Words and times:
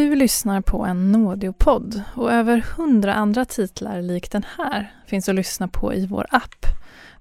Du 0.00 0.14
lyssnar 0.14 0.60
på 0.60 0.84
en 0.84 1.12
Nådeopodd 1.12 2.02
och 2.14 2.32
över 2.32 2.64
hundra 2.76 3.14
andra 3.14 3.44
titlar 3.44 4.02
lik 4.02 4.30
den 4.30 4.44
här 4.58 4.94
finns 5.06 5.28
att 5.28 5.34
lyssna 5.34 5.68
på 5.68 5.94
i 5.94 6.06
vår 6.06 6.26
app, 6.30 6.66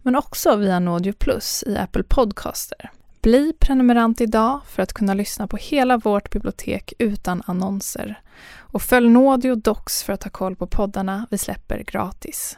men 0.02 0.16
också 0.16 0.56
via 0.56 0.80
Nådeo 0.80 1.14
Plus 1.14 1.64
i 1.68 1.78
Apple 1.78 2.04
Podcaster. 2.04 2.92
Bli 3.22 3.54
prenumerant 3.60 4.22
idag 4.22 4.62
för 4.68 4.84
att 4.84 4.94
kunna 4.94 5.14
lyssna 5.14 5.48
på 5.48 5.58
hela 5.58 5.98
vårt 5.98 6.32
bibliotek 6.32 6.94
utan 7.00 7.44
annonser. 7.46 8.22
Och 8.58 8.82
följ 8.82 9.10
Nådeo 9.10 9.56
Docs 9.56 10.04
för 10.04 10.14
att 10.14 10.24
ha 10.24 10.32
koll 10.32 10.56
på 10.56 10.68
poddarna 10.68 11.28
vi 11.30 11.38
släpper 11.38 11.84
gratis. 11.84 12.58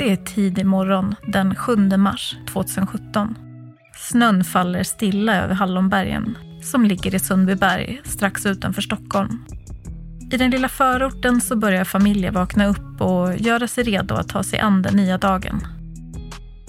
Det 0.00 0.12
är 0.12 0.16
tidig 0.16 0.66
morgon 0.66 1.14
den 1.26 1.54
7 1.54 1.76
mars 1.76 2.36
2017. 2.52 3.38
Snön 3.96 4.44
faller 4.44 4.82
stilla 4.82 5.42
över 5.42 5.54
Hallonbergen 5.54 6.38
som 6.62 6.84
ligger 6.84 7.14
i 7.14 7.18
Sundbyberg 7.18 8.00
strax 8.04 8.46
utanför 8.46 8.82
Stockholm. 8.82 9.44
I 10.32 10.36
den 10.36 10.50
lilla 10.50 10.68
förorten 10.68 11.40
så 11.40 11.56
börjar 11.56 11.84
familjer 11.84 12.30
vakna 12.30 12.66
upp 12.66 13.00
och 13.00 13.36
göra 13.36 13.68
sig 13.68 13.84
redo 13.84 14.14
att 14.14 14.28
ta 14.28 14.42
sig 14.42 14.58
an 14.58 14.82
den 14.82 14.96
nya 14.96 15.18
dagen. 15.18 15.60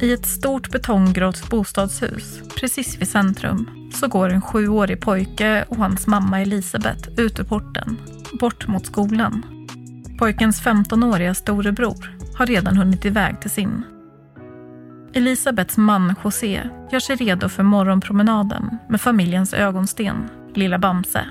I 0.02 0.14
ett 0.14 0.25
stort 0.25 0.72
betonggrått 0.72 1.50
bostadshus 1.50 2.42
precis 2.59 3.02
vid 3.02 3.08
centrum 3.08 3.89
så 3.94 4.08
går 4.08 4.30
en 4.30 4.42
sjuårig 4.42 5.02
pojke 5.02 5.66
och 5.70 5.77
hans 5.77 6.08
mamma 6.08 6.42
Elisabeth 6.42 7.09
ut 7.17 7.39
ur 7.39 7.44
porten, 7.44 7.98
bort 8.39 8.67
mot 8.67 8.86
skolan. 8.86 9.45
Pojkens 10.20 10.61
15-åriga 10.61 11.33
storebror 11.33 12.20
har 12.42 12.45
redan 12.45 12.78
hunnit 12.78 13.06
iväg 13.06 13.42
till 13.42 13.50
sin. 13.50 13.84
Elisabeths 15.14 15.78
man 15.78 16.16
José 16.23 16.70
gör 16.92 17.00
sig 17.00 17.16
redo 17.16 17.50
för 17.50 17.64
morgonpromenaden 17.64 18.78
med 18.89 19.02
familjens 19.02 19.53
ögonsten, 19.53 20.30
lilla 20.53 20.80
Bamse. 20.80 21.25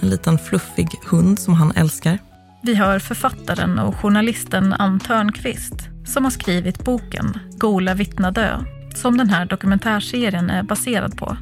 En 0.00 0.08
liten 0.08 0.38
fluffig 0.38 0.88
hund 1.10 1.38
som 1.38 1.54
han 1.54 1.72
älskar. 1.76 2.18
Vi 2.62 2.74
hör 2.74 2.98
författaren 2.98 3.78
och 3.78 3.96
journalisten 3.96 4.72
Ann 4.72 5.00
Törnqvist 5.00 5.88
som 6.06 6.24
har 6.24 6.30
skrivit 6.30 6.84
boken 6.84 7.38
Gola 7.58 7.94
vittna 7.94 8.30
dö 8.30 8.64
som 8.94 9.16
den 9.16 9.30
här 9.30 9.46
dokumentärserien 9.46 10.50
är 10.50 10.62
baserad 10.62 11.16
på. 11.16 11.36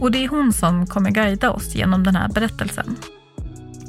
Och 0.00 0.10
det 0.10 0.24
är 0.24 0.28
hon 0.28 0.52
som 0.52 0.86
kommer 0.86 1.10
guida 1.10 1.50
oss 1.50 1.74
genom 1.74 2.02
den 2.02 2.16
här 2.16 2.28
berättelsen. 2.28 2.96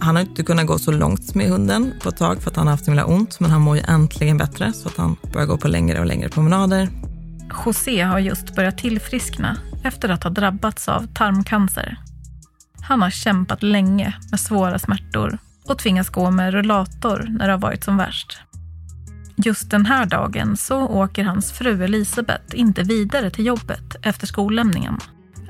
Han 0.06 0.16
har 0.16 0.23
inte 0.23 0.44
kunnat 0.44 0.67
gå 0.67 0.80
så 0.80 0.92
långt 0.92 1.36
med 1.36 1.50
hunden 1.50 1.94
på 2.03 2.09
ett 2.09 2.17
tag 2.17 2.42
för 2.42 2.52
att 2.52 2.58
han 2.58 2.67
har 2.67 2.73
haft 2.73 2.86
så 2.86 2.92
himla 2.92 3.06
ont, 3.06 3.39
men 3.39 3.52
han 3.52 3.61
mår 3.61 3.78
ju 3.78 3.84
äntligen 3.88 4.38
bättre 4.38 4.73
så 4.73 4.88
att 4.88 4.97
han 4.97 5.16
börjar 5.34 5.47
gå 5.47 5.58
på 5.58 5.67
längre 5.67 6.00
och 6.00 6.06
längre 6.06 6.30
promenader. 6.30 6.89
José 7.66 8.02
har 8.02 8.20
just 8.20 8.56
börjat 8.56 8.78
tillfriskna 8.78 9.58
efter 9.84 10.09
att 10.09 10.23
ha 10.23 10.30
drabbats 10.30 10.89
av 10.89 11.08
tarmcancer. 11.14 11.97
Han 12.81 13.02
har 13.02 13.09
kämpat 13.09 13.64
länge 13.64 14.16
med 14.31 14.39
svåra 14.39 14.80
smärtor 14.80 15.38
och 15.67 15.78
tvingas 15.78 16.09
gå 16.09 16.31
med 16.31 16.53
rullator 16.53 17.28
när 17.30 17.47
det 17.47 17.53
har 17.53 17.59
varit 17.59 17.84
som 17.84 17.97
värst. 17.97 18.40
Just 19.36 19.72
den 19.72 19.86
här 19.86 20.06
dagen 20.06 20.58
så 20.58 20.88
åker 20.88 21.23
hans 21.23 21.52
fru 21.52 21.84
Elisabeth 21.84 22.59
inte 22.59 22.84
vidare 22.84 23.30
till 23.30 23.45
jobbet 23.45 23.95
efter 24.02 24.28
skollämningen 24.28 24.97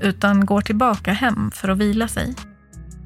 utan 0.02 0.46
går 0.46 0.62
tillbaka 0.62 1.14
hem 1.14 1.52
för 1.52 1.70
att 1.70 1.78
vila 1.78 2.08
sig. 2.08 2.36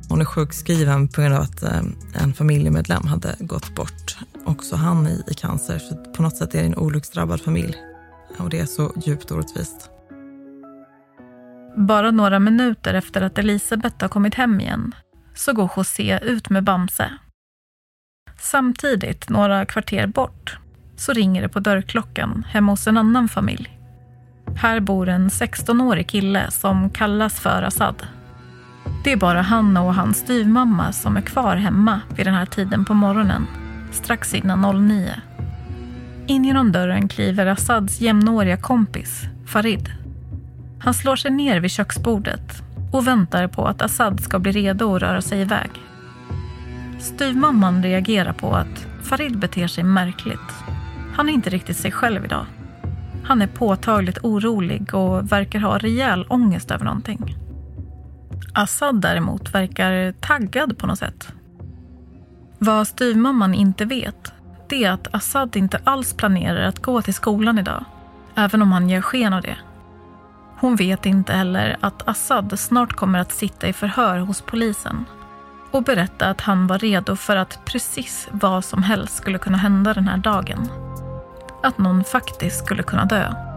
Hon 0.09 0.21
är 0.21 0.25
sjukskriven 0.25 1.07
på 1.07 1.21
grund 1.21 1.35
av 1.35 1.41
att 1.41 1.63
eh, 1.63 1.81
en 2.13 2.33
familjemedlem 2.33 3.07
hade 3.07 3.35
gått 3.39 3.75
bort. 3.75 4.17
Också 4.45 4.75
han 4.75 5.07
i, 5.07 5.23
i 5.27 5.33
cancer, 5.33 5.79
så 5.79 5.95
på 5.95 6.21
något 6.21 6.37
sätt 6.37 6.55
är 6.55 6.59
det 6.59 6.65
en 6.65 6.75
olycksdrabbad 6.75 7.41
familj. 7.41 7.75
Och 8.37 8.49
det 8.49 8.59
är 8.59 8.65
så 8.65 8.93
djupt 9.05 9.31
orättvist. 9.31 9.89
Bara 11.77 12.11
några 12.11 12.39
minuter 12.39 12.93
efter 12.93 13.21
att 13.21 13.37
Elisabeth 13.37 13.95
har 13.99 14.09
kommit 14.09 14.35
hem 14.35 14.59
igen 14.59 14.95
så 15.35 15.53
går 15.53 15.71
José 15.77 16.19
ut 16.23 16.49
med 16.49 16.63
Bamse. 16.63 17.11
Samtidigt, 18.39 19.29
några 19.29 19.65
kvarter 19.65 20.07
bort, 20.07 20.57
så 20.95 21.13
ringer 21.13 21.41
det 21.41 21.49
på 21.49 21.59
dörrklockan 21.59 22.45
hemma 22.49 22.71
hos 22.71 22.87
en 22.87 22.97
annan 22.97 23.29
familj. 23.29 23.79
Här 24.55 24.79
bor 24.79 25.09
en 25.09 25.29
16-årig 25.29 26.09
kille 26.09 26.51
som 26.51 26.89
kallas 26.89 27.39
för 27.39 27.63
Assad. 27.63 28.07
Det 29.03 29.11
är 29.11 29.17
bara 29.17 29.41
han 29.41 29.77
och 29.77 29.95
hans 29.95 30.17
styvmamma 30.17 30.91
som 30.91 31.17
är 31.17 31.21
kvar 31.21 31.55
hemma 31.55 32.01
vid 32.15 32.25
den 32.25 32.33
här 32.33 32.45
tiden 32.45 32.85
på 32.85 32.93
morgonen, 32.93 33.47
strax 33.91 34.33
innan 34.33 34.87
09. 34.87 35.11
In 36.27 36.45
genom 36.45 36.71
dörren 36.71 37.07
kliver 37.07 37.45
Assads 37.45 38.01
jämnåriga 38.01 38.57
kompis, 38.57 39.21
Farid. 39.45 39.89
Han 40.79 40.93
slår 40.93 41.15
sig 41.15 41.31
ner 41.31 41.59
vid 41.59 41.71
köksbordet 41.71 42.63
och 42.91 43.07
väntar 43.07 43.47
på 43.47 43.65
att 43.65 43.81
Assad 43.81 44.19
ska 44.19 44.39
bli 44.39 44.51
redo 44.51 44.95
att 44.95 45.01
röra 45.01 45.21
sig 45.21 45.41
iväg. 45.41 45.69
Styvmamman 46.99 47.83
reagerar 47.83 48.33
på 48.33 48.51
att 48.55 48.87
Farid 49.01 49.39
beter 49.39 49.67
sig 49.67 49.83
märkligt. 49.83 50.53
Han 51.13 51.29
är 51.29 51.33
inte 51.33 51.49
riktigt 51.49 51.77
sig 51.77 51.91
själv 51.91 52.25
idag. 52.25 52.45
Han 53.23 53.41
är 53.41 53.47
påtagligt 53.47 54.17
orolig 54.23 54.93
och 54.93 55.31
verkar 55.31 55.59
ha 55.59 55.77
rejäl 55.77 56.25
ångest 56.29 56.71
över 56.71 56.85
någonting. 56.85 57.35
Assad 58.53 59.01
däremot 59.01 59.53
verkar 59.53 60.11
taggad 60.11 60.77
på 60.77 60.87
något 60.87 60.99
sätt. 60.99 61.33
Vad 62.59 62.87
styvmamman 62.87 63.53
inte 63.53 63.85
vet 63.85 64.33
det 64.69 64.83
är 64.83 64.91
att 64.91 65.07
Assad 65.11 65.55
inte 65.55 65.79
alls 65.83 66.13
planerar 66.13 66.61
att 66.61 66.79
gå 66.79 67.01
till 67.01 67.13
skolan 67.13 67.59
idag, 67.59 67.85
även 68.35 68.61
om 68.61 68.71
han 68.71 68.89
ger 68.89 69.01
sken 69.01 69.33
av 69.33 69.41
det. 69.41 69.57
Hon 70.59 70.75
vet 70.75 71.05
inte 71.05 71.33
heller 71.33 71.77
att 71.79 72.07
Assad 72.07 72.59
snart 72.59 72.93
kommer 72.93 73.19
att 73.19 73.31
sitta 73.31 73.67
i 73.67 73.73
förhör 73.73 74.19
hos 74.19 74.41
polisen 74.41 75.05
och 75.71 75.83
berätta 75.83 76.25
att 76.25 76.41
han 76.41 76.67
var 76.67 76.79
redo 76.79 77.15
för 77.15 77.35
att 77.35 77.59
precis 77.65 78.27
vad 78.31 78.65
som 78.65 78.83
helst 78.83 79.15
skulle 79.15 79.37
kunna 79.37 79.57
hända 79.57 79.93
den 79.93 80.07
här 80.07 80.17
dagen. 80.17 80.67
Att 81.63 81.77
någon 81.77 82.03
faktiskt 82.03 82.65
skulle 82.65 82.83
kunna 82.83 83.05
dö. 83.05 83.48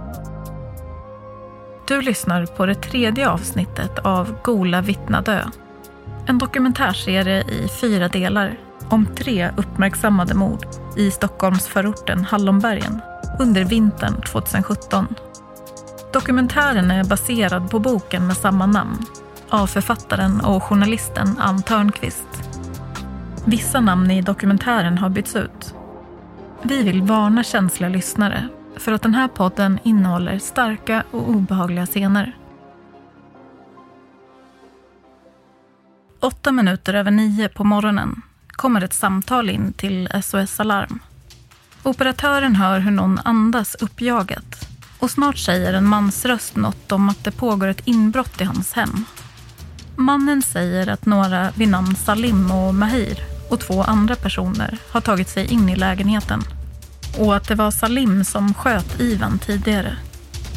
Du 1.93 2.03
lyssnar 2.03 2.47
på 2.47 2.67
det 2.67 2.75
tredje 2.75 3.31
avsnittet 3.31 3.99
av 3.99 4.37
Gola 4.43 4.81
Vittnadö. 4.81 5.41
En 6.27 6.39
dokumentärserie 6.39 7.41
i 7.41 7.69
fyra 7.81 8.09
delar 8.09 8.59
om 8.89 9.07
tre 9.07 9.51
uppmärksammade 9.57 10.35
mord 10.35 10.67
i 10.97 11.11
Stockholmsförorten 11.11 12.25
Hallonbergen 12.25 13.01
under 13.41 13.65
vintern 13.65 14.23
2017. 14.23 15.07
Dokumentären 16.13 16.91
är 16.91 17.05
baserad 17.05 17.71
på 17.71 17.79
boken 17.79 18.27
med 18.27 18.37
samma 18.37 18.67
namn 18.67 19.07
av 19.49 19.67
författaren 19.67 20.41
och 20.41 20.63
journalisten 20.63 21.39
Ann 21.39 21.63
Törnqvist. 21.63 22.29
Vissa 23.45 23.81
namn 23.81 24.11
i 24.11 24.23
dokumentären 24.23 24.99
har 24.99 25.09
bytts 25.09 25.37
ut. 25.37 25.75
Vi 26.63 26.83
vill 26.83 27.03
varna 27.03 27.45
känsliga 27.45 27.89
lyssnare 27.89 28.49
för 28.83 28.93
att 28.93 29.03
den 29.03 29.15
här 29.15 29.29
podden 29.29 29.79
innehåller 29.83 30.39
starka 30.39 31.05
och 31.11 31.29
obehagliga 31.29 31.87
scener. 31.87 32.37
Åtta 36.21 36.53
minuter 36.53 36.95
över 36.95 37.11
nio 37.11 37.49
på 37.49 37.65
morgonen 37.65 38.23
kommer 38.47 38.85
ett 38.85 38.93
samtal 38.93 39.51
in 39.51 39.73
till 39.73 40.09
SOS 40.23 40.61
Alarm. 40.61 40.99
Operatören 41.83 42.57
hör 42.57 42.79
hur 42.79 42.91
någon 42.91 43.21
andas 43.25 43.75
uppjagat 43.75 44.69
och 44.99 45.11
snart 45.11 45.39
säger 45.39 45.75
en 45.75 45.87
mans 45.87 46.25
röst 46.25 46.57
något 46.57 46.93
om 46.93 47.09
att 47.09 47.25
det 47.25 47.31
pågår 47.31 47.69
ett 47.69 47.87
inbrott 47.87 48.41
i 48.41 48.45
hans 48.45 48.73
hem. 48.73 49.05
Mannen 49.97 50.43
säger 50.43 50.89
att 50.89 51.07
några 51.07 51.51
vid 51.51 51.69
namn 51.69 51.97
Salim 51.97 52.51
och 52.51 52.75
Mahir 52.75 53.19
och 53.51 53.61
två 53.61 53.83
andra 53.83 54.17
personer 54.17 54.79
har 54.93 55.01
tagit 55.01 55.29
sig 55.29 55.53
in 55.53 55.69
i 55.69 55.77
lägenheten 55.77 56.43
och 57.19 57.37
att 57.37 57.49
det 57.49 57.55
var 57.55 57.71
Salim 57.71 58.25
som 58.25 58.55
sköt 58.55 59.01
Ivan 59.01 59.39
tidigare 59.39 59.97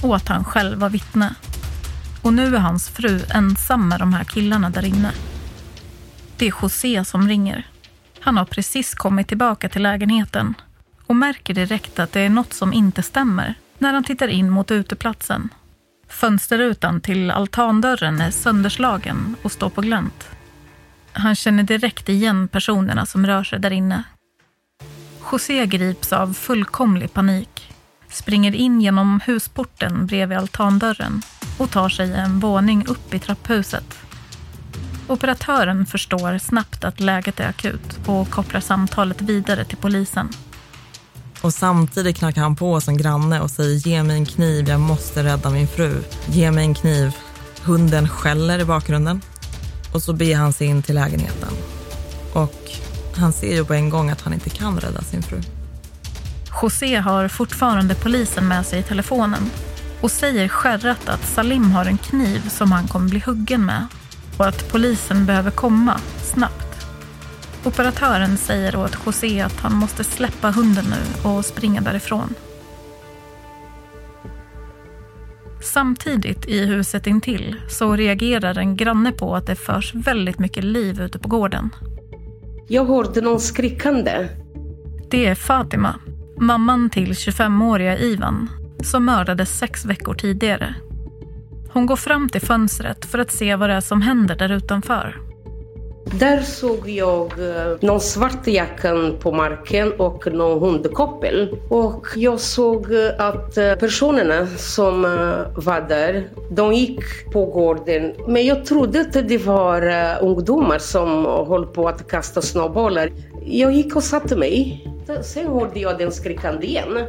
och 0.03 0.15
att 0.15 0.27
han 0.27 0.43
själv 0.43 0.79
var 0.79 0.89
vittne. 0.89 1.35
Och 2.21 2.33
nu 2.33 2.55
är 2.55 2.59
hans 2.59 2.89
fru 2.89 3.21
ensam 3.29 3.89
med 3.89 3.99
de 3.99 4.13
här 4.13 4.23
killarna 4.23 4.69
där 4.69 4.85
inne. 4.85 5.11
Det 6.37 6.47
är 6.47 6.53
José 6.61 7.05
som 7.05 7.27
ringer. 7.27 7.67
Han 8.19 8.37
har 8.37 8.45
precis 8.45 8.93
kommit 8.93 9.27
tillbaka 9.27 9.69
till 9.69 9.83
lägenheten 9.83 10.53
och 11.05 11.15
märker 11.15 11.53
direkt 11.53 11.99
att 11.99 12.11
det 12.11 12.19
är 12.19 12.29
något 12.29 12.53
som 12.53 12.73
inte 12.73 13.03
stämmer 13.03 13.55
när 13.77 13.93
han 13.93 14.03
tittar 14.03 14.27
in 14.27 14.49
mot 14.49 14.71
uteplatsen. 14.71 15.49
Fönsterrutan 16.09 17.01
till 17.01 17.31
altandörren 17.31 18.21
är 18.21 18.31
sönderslagen 18.31 19.35
och 19.41 19.51
står 19.51 19.69
på 19.69 19.81
glänt. 19.81 20.29
Han 21.11 21.35
känner 21.35 21.63
direkt 21.63 22.09
igen 22.09 22.47
personerna 22.47 23.05
som 23.05 23.25
rör 23.25 23.43
sig 23.43 23.59
där 23.59 23.71
inne. 23.71 24.03
José 25.31 25.65
grips 25.65 26.13
av 26.13 26.33
fullkomlig 26.33 27.13
panik, 27.13 27.73
springer 28.09 28.55
in 28.55 28.81
genom 28.81 29.19
husporten 29.25 30.05
bredvid 30.05 30.37
altandörren 30.37 31.21
och 31.57 31.71
tar 31.71 31.89
sig 31.89 32.13
en 32.13 32.39
våning 32.39 32.85
upp 32.87 33.13
i 33.13 33.19
trapphuset. 33.19 33.97
Operatören 35.07 35.85
förstår 35.85 36.37
snabbt 36.37 36.83
att 36.83 36.99
läget 36.99 37.39
är 37.39 37.49
akut 37.49 37.99
och 38.05 38.29
kopplar 38.29 38.61
samtalet 38.61 39.21
vidare 39.21 39.65
till 39.65 39.77
polisen. 39.77 40.29
Och 41.41 41.53
samtidigt 41.53 42.17
knackar 42.17 42.41
han 42.41 42.55
på 42.55 42.81
som 42.81 42.97
granne 42.97 43.41
och 43.41 43.51
säger 43.51 43.87
ge 43.87 44.03
mig 44.03 44.17
en 44.17 44.25
kniv, 44.25 44.69
jag 44.69 44.79
måste 44.79 45.23
rädda 45.23 45.49
min 45.49 45.67
fru. 45.67 46.03
Ge 46.27 46.51
mig 46.51 46.65
en 46.65 46.73
kniv. 46.73 47.15
Hunden 47.61 48.09
skäller 48.09 48.59
i 48.59 48.65
bakgrunden. 48.65 49.21
Och 49.93 50.03
så 50.03 50.13
beger 50.13 50.37
han 50.37 50.53
sig 50.53 50.67
in 50.67 50.83
till 50.83 50.95
lägenheten. 50.95 51.49
Och 52.33 52.64
han 53.17 53.33
ser 53.33 53.55
ju 53.55 53.65
på 53.65 53.73
en 53.73 53.89
gång 53.89 54.09
att 54.09 54.21
han 54.21 54.33
inte 54.33 54.49
kan 54.49 54.79
rädda 54.79 55.01
sin 55.01 55.23
fru. 55.23 55.41
José 56.61 56.95
har 56.95 57.27
fortfarande 57.27 57.95
polisen 57.95 58.47
med 58.47 58.65
sig 58.65 58.79
i 58.79 58.83
telefonen 58.83 59.49
och 60.01 60.11
säger 60.11 60.47
skärrat 60.47 61.09
att 61.09 61.25
Salim 61.25 61.71
har 61.71 61.85
en 61.85 61.97
kniv 61.97 62.49
som 62.49 62.71
han 62.71 62.87
kommer 62.87 63.09
bli 63.09 63.19
huggen 63.19 63.65
med 63.65 63.87
och 64.37 64.47
att 64.47 64.71
polisen 64.71 65.25
behöver 65.25 65.51
komma 65.51 65.99
snabbt. 66.23 66.87
Operatören 67.63 68.37
säger 68.37 68.75
åt 68.75 68.97
José 69.05 69.41
att 69.41 69.59
han 69.59 69.75
måste 69.75 70.03
släppa 70.03 70.51
hunden 70.51 70.85
nu 70.85 71.29
och 71.29 71.45
springa 71.45 71.81
därifrån. 71.81 72.33
Samtidigt 75.61 76.45
i 76.45 76.65
huset 76.65 77.07
intill 77.07 77.55
så 77.69 77.95
reagerar 77.95 78.57
en 78.57 78.77
granne 78.77 79.11
på 79.11 79.35
att 79.35 79.47
det 79.47 79.55
förs 79.55 79.93
väldigt 79.93 80.39
mycket 80.39 80.63
liv 80.63 81.01
ute 81.01 81.19
på 81.19 81.27
gården. 81.27 81.69
Jag 82.67 82.85
hörde 82.85 83.21
någon 83.21 83.39
skrikande. 83.39 84.27
Det 85.09 85.25
är 85.25 85.35
Fatima, 85.35 85.95
mamman 86.39 86.89
till 86.89 87.11
25-åriga 87.11 87.97
Ivan, 87.97 88.49
som 88.83 89.05
mördades 89.05 89.59
sex 89.59 89.85
veckor 89.85 90.13
tidigare. 90.13 90.75
Hon 91.69 91.85
går 91.85 91.95
fram 91.95 92.29
till 92.29 92.41
fönstret 92.41 93.05
för 93.05 93.19
att 93.19 93.31
se 93.31 93.55
vad 93.55 93.69
det 93.69 93.73
är 93.73 93.81
som 93.81 94.01
händer 94.01 94.35
där 94.35 94.51
utanför. 94.51 95.24
Där 96.11 96.41
såg 96.41 96.89
jag 96.89 97.25
eh, 97.25 97.77
någon 97.81 97.99
svart 97.99 98.47
jackan 98.47 99.15
på 99.19 99.31
marken 99.31 99.93
och 99.93 100.33
någon 100.33 100.59
hundkoppel. 100.59 101.57
Och 101.69 102.07
jag 102.15 102.39
såg 102.39 102.93
eh, 102.93 103.09
att 103.17 103.57
eh, 103.57 103.75
personerna 103.75 104.47
som 104.57 105.01
var 105.55 105.89
där, 105.89 106.29
de 106.51 106.73
gick 106.73 107.31
på 107.33 107.45
gården. 107.45 108.13
Men 108.27 108.45
jag 108.45 108.65
trodde 108.65 109.01
att 109.01 109.27
det 109.27 109.37
var 109.37 109.93
ungdomar 110.21 110.79
som 110.79 111.25
höll 111.25 111.65
på 111.65 111.87
att 111.87 112.07
kasta 112.07 112.41
snöbollar. 112.41 113.11
Jag 113.45 113.73
gick 113.73 113.95
och 113.95 114.03
satte 114.03 114.35
mig. 114.35 114.87
Sen 115.23 115.47
hörde 115.47 115.79
jag 115.79 115.97
den 115.97 116.11
skrikande 116.11 116.67
igen. 116.67 117.07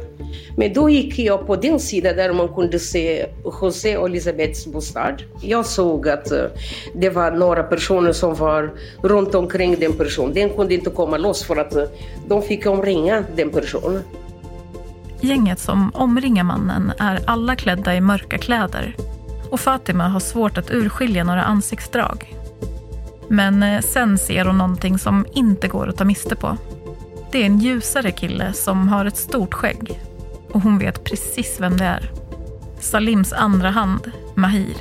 Men 0.57 0.73
då 0.73 0.89
gick 0.89 1.19
jag 1.19 1.47
på 1.47 1.55
den 1.55 1.79
sidan 1.79 2.15
där 2.15 2.33
man 2.33 2.47
kunde 2.47 2.79
se 2.79 3.25
José 3.61 3.97
och 3.97 4.05
Elisabeths 4.05 4.67
bostad. 4.67 5.23
Jag 5.41 5.65
såg 5.65 6.09
att 6.09 6.31
eh, 6.31 6.45
det 6.95 7.09
var 7.09 7.31
några 7.31 7.63
personer 7.63 8.11
som 8.11 8.35
var 8.35 8.73
runt 9.01 9.35
omkring 9.35 9.75
den 9.79 9.93
personen. 9.93 10.33
Den 10.33 10.49
kunde 10.49 10.73
inte 10.73 10.89
komma 10.89 11.17
loss 11.17 11.43
för 11.43 11.55
att 11.55 11.75
eh, 11.75 11.83
de 12.27 12.41
fick 12.41 12.65
omringa 12.65 13.23
den 13.35 13.49
personen. 13.49 14.03
Gänget 15.21 15.59
som 15.59 15.91
omringar 15.93 16.43
mannen 16.43 16.91
är 16.99 17.19
alla 17.25 17.55
klädda 17.55 17.95
i 17.95 18.01
mörka 18.01 18.37
kläder 18.37 18.95
och 19.49 19.59
Fatima 19.59 20.07
har 20.07 20.19
svårt 20.19 20.57
att 20.57 20.71
urskilja 20.71 21.23
några 21.23 21.43
ansiktsdrag. 21.43 22.33
Men 23.27 23.63
eh, 23.63 23.81
sen 23.81 24.17
ser 24.17 24.45
hon 24.45 24.57
någonting 24.57 24.97
som 24.97 25.25
inte 25.33 25.67
går 25.67 25.89
att 25.89 25.97
ta 25.97 26.05
miste 26.05 26.35
på. 26.35 26.57
Det 27.31 27.41
är 27.41 27.45
en 27.45 27.59
ljusare 27.59 28.11
kille 28.11 28.53
som 28.53 28.87
har 28.87 29.05
ett 29.05 29.17
stort 29.17 29.53
skägg. 29.53 30.01
Och 30.51 30.61
hon 30.61 30.79
vet 30.79 31.03
precis 31.03 31.57
vem 31.59 31.77
det 31.77 31.85
är. 31.85 32.11
Salims 32.79 33.33
andra 33.33 33.69
hand, 33.69 34.11
Mahir. 34.35 34.77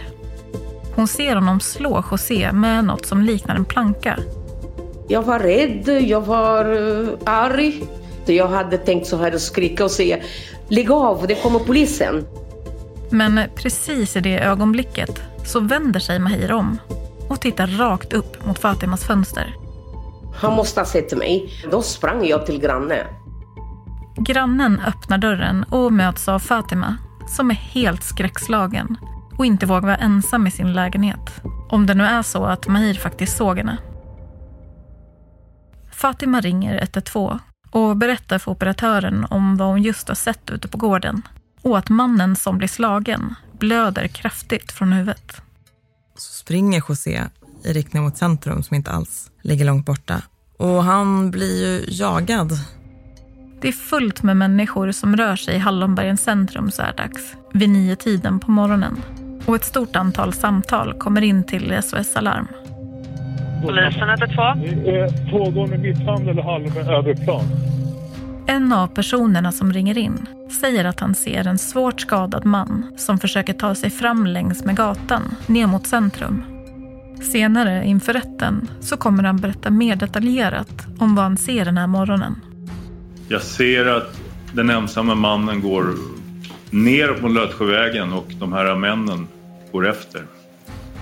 Hon 0.94 1.08
ser 1.08 1.34
honom 1.34 1.60
slå 1.60 2.04
José 2.10 2.52
med 2.52 2.84
något 2.84 3.06
som 3.06 3.22
liknar 3.22 3.56
en 3.56 3.64
planka. 3.64 4.18
Jag 5.08 5.22
var 5.22 5.38
rädd, 5.38 5.88
jag 5.88 6.20
var 6.20 6.72
uh, 6.72 7.08
arg. 7.24 7.84
Jag 8.26 8.48
hade 8.48 8.78
tänkt 8.78 9.06
så 9.06 9.16
här 9.16 9.32
att 9.32 9.40
skrika 9.40 9.84
och 9.84 9.90
säga 9.90 10.18
lägg 10.68 10.90
av, 10.90 11.26
det 11.26 11.34
kommer 11.34 11.58
polisen. 11.58 12.26
Men 13.10 13.40
precis 13.54 14.16
i 14.16 14.20
det 14.20 14.38
ögonblicket 14.38 15.22
så 15.44 15.60
vänder 15.60 16.00
sig 16.00 16.18
Mahir 16.18 16.52
om 16.52 16.78
och 17.28 17.40
tittar 17.40 17.66
rakt 17.66 18.12
upp 18.12 18.46
mot 18.46 18.58
Fatimas 18.58 19.04
fönster. 19.04 19.54
Han 20.34 20.52
måste 20.52 20.80
ha 20.80 20.86
sett 20.86 21.18
mig. 21.18 21.50
Då 21.70 21.82
sprang 21.82 22.26
jag 22.26 22.46
till 22.46 22.60
grannen. 22.60 23.06
Grannen 24.16 24.80
öppnar 24.80 25.18
dörren 25.18 25.64
och 25.64 25.92
möts 25.92 26.28
av 26.28 26.38
Fatima 26.38 26.96
som 27.28 27.50
är 27.50 27.54
helt 27.54 28.02
skräckslagen 28.02 28.96
och 29.38 29.46
inte 29.46 29.66
vågar 29.66 29.80
vara 29.80 29.96
ensam 29.96 30.46
i 30.46 30.50
sin 30.50 30.72
lägenhet. 30.72 31.42
Om 31.68 31.86
det 31.86 31.94
nu 31.94 32.04
är 32.04 32.22
så 32.22 32.44
att 32.44 32.68
Mahir 32.68 32.94
faktiskt 32.94 33.36
såg 33.36 33.58
henne. 33.58 33.78
Fatima 35.92 36.40
ringer 36.40 36.82
112 36.82 37.38
och 37.70 37.96
berättar 37.96 38.38
för 38.38 38.50
operatören 38.50 39.26
om 39.30 39.56
vad 39.56 39.68
hon 39.68 39.82
just 39.82 40.08
har 40.08 40.14
sett 40.14 40.50
ute 40.50 40.68
på 40.68 40.78
gården 40.78 41.22
och 41.62 41.78
att 41.78 41.88
mannen 41.88 42.36
som 42.36 42.58
blir 42.58 42.68
slagen 42.68 43.34
blöder 43.52 44.08
kraftigt 44.08 44.72
från 44.72 44.92
huvudet. 44.92 45.42
Så 46.18 46.32
springer 46.32 46.82
José 46.88 47.22
i 47.64 47.72
riktning 47.72 48.02
mot 48.02 48.16
centrum 48.16 48.62
som 48.62 48.74
inte 48.74 48.90
alls 48.90 49.30
ligger 49.42 49.64
långt 49.64 49.86
borta. 49.86 50.22
Och 50.56 50.84
han 50.84 51.30
blir 51.30 51.66
ju 51.66 51.84
jagad. 51.88 52.52
Det 53.60 53.68
är 53.68 53.72
fullt 53.72 54.22
med 54.22 54.36
människor 54.36 54.92
som 54.92 55.16
rör 55.16 55.36
sig 55.36 55.54
i 55.54 55.58
Hallonbergens 55.58 56.20
centrum 56.20 56.70
så 56.70 56.82
här 56.82 56.96
dags, 56.96 57.34
vid 57.54 57.68
nio 57.68 57.96
tiden 57.96 58.40
på 58.40 58.50
morgonen. 58.50 59.02
Och 59.46 59.56
ett 59.56 59.64
stort 59.64 59.96
antal 59.96 60.32
samtal 60.32 60.94
kommer 60.98 61.20
in 61.20 61.44
till 61.44 61.82
SOS 61.82 62.16
Alarm. 62.16 62.48
Polisen 63.62 64.08
112. 64.08 65.30
Pågående 65.30 65.78
misshandel 65.78 66.38
i 66.38 66.42
Hallonberg 66.42 66.94
överplan. 66.94 67.44
En 68.48 68.72
av 68.72 68.86
personerna 68.86 69.52
som 69.52 69.72
ringer 69.72 69.98
in 69.98 70.26
säger 70.60 70.84
att 70.84 71.00
han 71.00 71.14
ser 71.14 71.46
en 71.46 71.58
svårt 71.58 72.00
skadad 72.00 72.44
man 72.44 72.92
som 72.96 73.18
försöker 73.18 73.52
ta 73.52 73.74
sig 73.74 73.90
fram 73.90 74.26
längs 74.26 74.64
med 74.64 74.76
gatan 74.76 75.22
ner 75.46 75.66
mot 75.66 75.86
centrum. 75.86 76.42
Senare 77.32 77.84
inför 77.84 78.12
rätten 78.12 78.70
så 78.80 78.96
kommer 78.96 79.22
han 79.22 79.36
berätta 79.36 79.70
mer 79.70 79.96
detaljerat 79.96 80.86
om 80.98 81.14
vad 81.16 81.24
han 81.24 81.36
ser 81.36 81.64
den 81.64 81.78
här 81.78 81.86
morgonen. 81.86 82.40
Jag 83.28 83.42
ser 83.42 83.86
att 83.86 84.20
den 84.52 84.70
ensamma 84.70 85.14
mannen 85.14 85.60
går 85.60 85.94
ner 86.70 87.08
på 87.08 87.28
Lötsjövägen 87.28 88.12
och 88.12 88.26
de 88.40 88.52
här 88.52 88.76
männen 88.76 89.28
går 89.72 89.88
efter. 89.88 90.22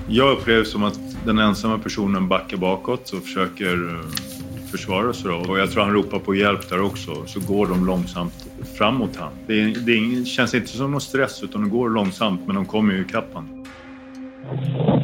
Jag 0.08 0.38
upplever 0.38 0.64
som 0.64 0.84
att 0.84 0.98
den 1.26 1.38
ensamma 1.38 1.78
personen 1.78 2.28
backar 2.28 2.56
bakåt 2.56 3.10
och 3.10 3.22
försöker 3.22 3.94
eh, 3.94 4.33
eh, 4.74 4.78
försvara 4.78 5.12
sig. 5.12 5.30
Då. 5.30 5.52
Och 5.52 5.58
jag 5.58 5.70
tror 5.70 5.82
han 5.82 5.92
ropar 5.92 6.18
på 6.18 6.34
hjälp 6.34 6.70
där 6.70 6.82
också. 6.82 7.10
Så 7.26 7.40
går 7.40 7.66
de 7.66 7.86
långsamt 7.86 8.34
framåt 8.78 9.16
han. 9.16 9.32
Det, 9.46 9.62
är, 9.62 9.66
det 9.86 10.24
känns 10.24 10.54
inte 10.54 10.68
som 10.68 10.90
någon 10.90 11.00
stress 11.00 11.42
utan 11.42 11.60
de 11.60 11.70
går 11.70 11.88
långsamt 11.88 12.40
men 12.46 12.56
de 12.56 12.66
kommer 12.66 12.94
ju 12.94 13.00
ikapp 13.00 13.30
han. 13.34 13.64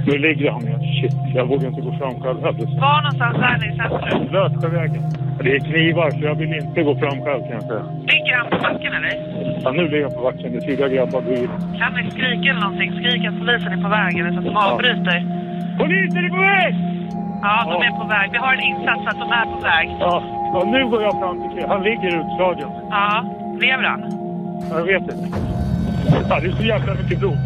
Nu 0.07 0.19
ligger 0.19 0.50
han 0.50 0.62
ner. 0.62 0.79
Shit, 0.79 1.12
jag 1.35 1.47
vågar 1.47 1.69
inte 1.69 1.81
gå 1.81 1.93
fram 1.99 2.15
själv 2.23 2.39
heller. 2.41 2.81
Var 2.81 3.03
någonstans 3.03 3.37
är 3.49 3.59
ni 3.61 3.67
i 3.73 3.77
centrum? 3.77 4.33
Lötsjövägen. 4.33 5.03
Det 5.45 5.50
är 5.57 5.61
knivar, 5.71 6.11
så 6.11 6.21
jag 6.31 6.35
vill 6.35 6.53
inte 6.55 6.83
gå 6.83 6.95
fram 7.03 7.19
själv 7.25 7.41
kan 7.49 7.53
jag 7.61 7.62
säga. 7.62 7.85
Ligger 8.12 8.35
han 8.39 8.47
på 8.50 8.57
backen 8.67 8.93
eller? 8.99 9.15
Ja, 9.65 9.73
nu 9.73 9.83
ligger 9.89 10.03
han 10.09 10.15
på 10.19 10.23
backen. 10.23 10.53
Det 10.53 10.59
är 10.62 10.67
fyra 10.71 10.89
grabbar 10.89 11.21
bredvid. 11.21 11.50
Kan 11.81 11.91
ni 11.97 12.11
skrika 12.11 12.50
eller 12.50 12.61
någonting? 12.61 12.91
Skrik 12.99 13.23
att 13.29 13.39
polisen 13.39 13.73
är 13.77 13.83
på 13.87 13.91
väg 13.99 14.12
eller 14.19 14.33
så 14.33 14.39
att 14.39 14.45
de 14.45 14.57
avbryter. 14.57 15.19
Polisen 15.79 16.25
är 16.25 16.31
på 16.39 16.43
väg! 16.50 17.00
Ja, 17.43 17.65
de 17.65 17.87
är 17.87 17.99
på 17.99 18.05
väg. 18.05 18.31
Vi 18.33 18.39
har 18.39 18.55
en 18.55 18.61
insats 18.61 19.03
att 19.07 19.19
de 19.19 19.33
är 19.33 19.45
på 19.45 19.59
väg. 19.61 19.97
Ja, 20.01 20.23
ja 20.53 20.65
nu 20.65 20.89
går 20.89 21.03
jag 21.03 21.19
fram 21.19 21.55
till 21.55 21.69
Han 21.69 21.83
ligger 21.83 22.09
utslagen. 22.09 22.69
Ja, 22.91 23.25
lever 23.61 23.85
han? 23.85 24.01
Jag 24.71 24.85
vet 24.85 25.03
inte. 25.03 25.29
Ja, 26.29 26.41
det 26.41 26.47
är 26.47 26.53
så 26.53 26.63
jävla 26.63 26.95
mycket 26.95 27.19
blod. 27.19 27.39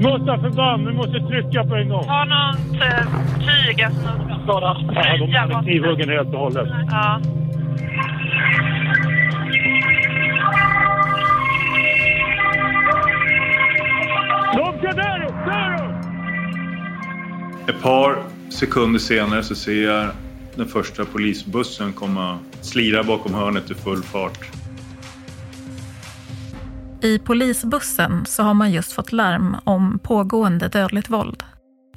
Mutta 0.00 0.38
förband, 0.38 0.88
vi 0.88 0.94
måste 0.94 1.20
trycka 1.20 1.64
på 1.64 1.74
en 1.74 1.88
gång. 1.88 2.04
Ha 2.08 2.24
något 2.24 2.82
eh, 2.82 3.04
tyg, 3.38 3.82
alltså 3.82 4.08
något... 4.46 4.78
Ja, 4.94 5.16
de 5.18 5.34
är 5.34 5.62
knivhuggen 5.62 6.08
helt 6.08 6.34
och 6.34 6.40
hållet. 6.40 6.68
Ja. 6.90 7.20
De 14.56 14.78
ska 14.78 14.92
där! 14.92 15.26
Där! 15.46 15.71
Ett 17.68 17.82
par 17.82 18.24
sekunder 18.48 19.00
senare 19.00 19.42
så 19.42 19.54
ser 19.54 19.82
jag 19.82 20.10
den 20.56 20.68
första 20.68 21.04
polisbussen 21.04 21.92
komma 21.92 22.38
slira 22.60 23.02
bakom 23.02 23.34
hörnet 23.34 23.70
i 23.70 23.74
full 23.74 24.02
fart. 24.02 24.50
I 27.02 27.18
polisbussen 27.18 28.26
så 28.26 28.42
har 28.42 28.54
man 28.54 28.72
just 28.72 28.92
fått 28.92 29.12
larm 29.12 29.56
om 29.64 29.98
pågående 29.98 30.68
dödligt 30.68 31.10
våld. 31.10 31.42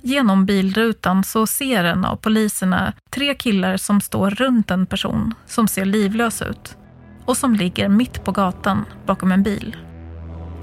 Genom 0.02 0.46
bilrutan 0.46 1.24
så 1.24 1.48
ser 1.48 1.84
en 1.84 2.06
av 2.06 2.16
poliserna 2.16 2.94
tre 3.10 3.34
killar 3.34 3.78
som 3.78 4.02
står 4.02 4.30
runt 4.30 4.72
en 4.72 4.86
person 4.86 5.34
som 5.48 5.68
ser 5.68 5.86
livlös 5.86 6.42
ut 6.42 6.78
och 7.26 7.38
som 7.38 7.56
ligger 7.56 7.90
mitt 7.90 8.24
på 8.24 8.32
gatan 8.32 8.86
bakom 9.06 9.32
en 9.32 9.44
bil. 9.44 9.78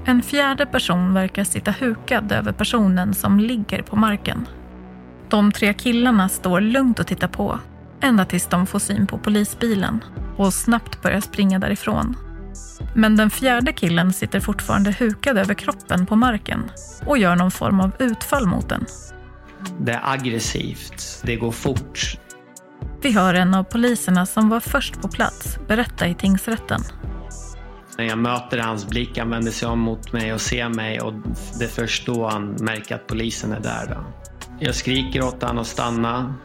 En 0.05 0.21
fjärde 0.21 0.65
person 0.65 1.13
verkar 1.13 1.43
sitta 1.43 1.71
hukad 1.71 2.31
över 2.31 2.51
personen 2.51 3.13
som 3.13 3.39
ligger 3.39 3.81
på 3.81 3.95
marken. 3.95 4.47
De 5.33 5.51
tre 5.51 5.73
killarna 5.73 6.29
står 6.29 6.61
lugnt 6.61 6.99
och 6.99 7.07
tittar 7.07 7.27
på 7.27 7.59
ända 8.01 8.25
tills 8.25 8.45
de 8.47 8.67
får 8.67 8.79
syn 8.79 9.07
på 9.07 9.17
polisbilen 9.17 10.03
och 10.37 10.53
snabbt 10.53 11.01
börjar 11.01 11.21
springa 11.21 11.59
därifrån. 11.59 12.17
Men 12.95 13.17
den 13.17 13.29
fjärde 13.29 13.73
killen 13.73 14.13
sitter 14.13 14.39
fortfarande 14.39 14.91
hukad 14.99 15.37
över 15.37 15.53
kroppen 15.53 16.05
på 16.05 16.15
marken 16.15 16.71
och 17.05 17.17
gör 17.17 17.35
någon 17.35 17.51
form 17.51 17.79
av 17.79 17.91
utfall 17.99 18.45
mot 18.47 18.69
den. 18.69 18.85
Det 19.79 19.91
är 19.91 20.01
aggressivt, 20.03 21.21
det 21.23 21.35
går 21.35 21.51
fort. 21.51 22.17
Vi 23.01 23.11
hör 23.11 23.33
en 23.33 23.53
av 23.53 23.63
poliserna 23.63 24.25
som 24.25 24.49
var 24.49 24.59
först 24.59 25.01
på 25.01 25.07
plats 25.07 25.57
berätta 25.67 26.07
i 26.07 26.13
tingsrätten. 26.13 26.81
När 27.97 28.05
jag 28.05 28.17
möter 28.17 28.57
hans 28.57 28.87
blick, 28.87 29.17
han 29.17 29.29
vänder 29.29 29.51
sig 29.51 29.67
om 29.67 29.79
mot 29.79 30.13
mig 30.13 30.33
och 30.33 30.41
ser 30.41 30.69
mig 30.69 31.01
och 31.01 31.13
det 31.59 31.65
är 31.65 31.69
först 31.69 32.05
då 32.05 32.27
han 32.27 32.55
märker 32.59 32.95
att 32.95 33.07
polisen 33.07 33.51
är 33.51 33.59
där. 33.59 33.87
Då. 33.87 34.22
Jag 34.65 34.75
skriker 34.75 35.23
åt 35.23 35.41
honom 35.41 35.57
att 35.57 35.67
stanna 35.67 36.35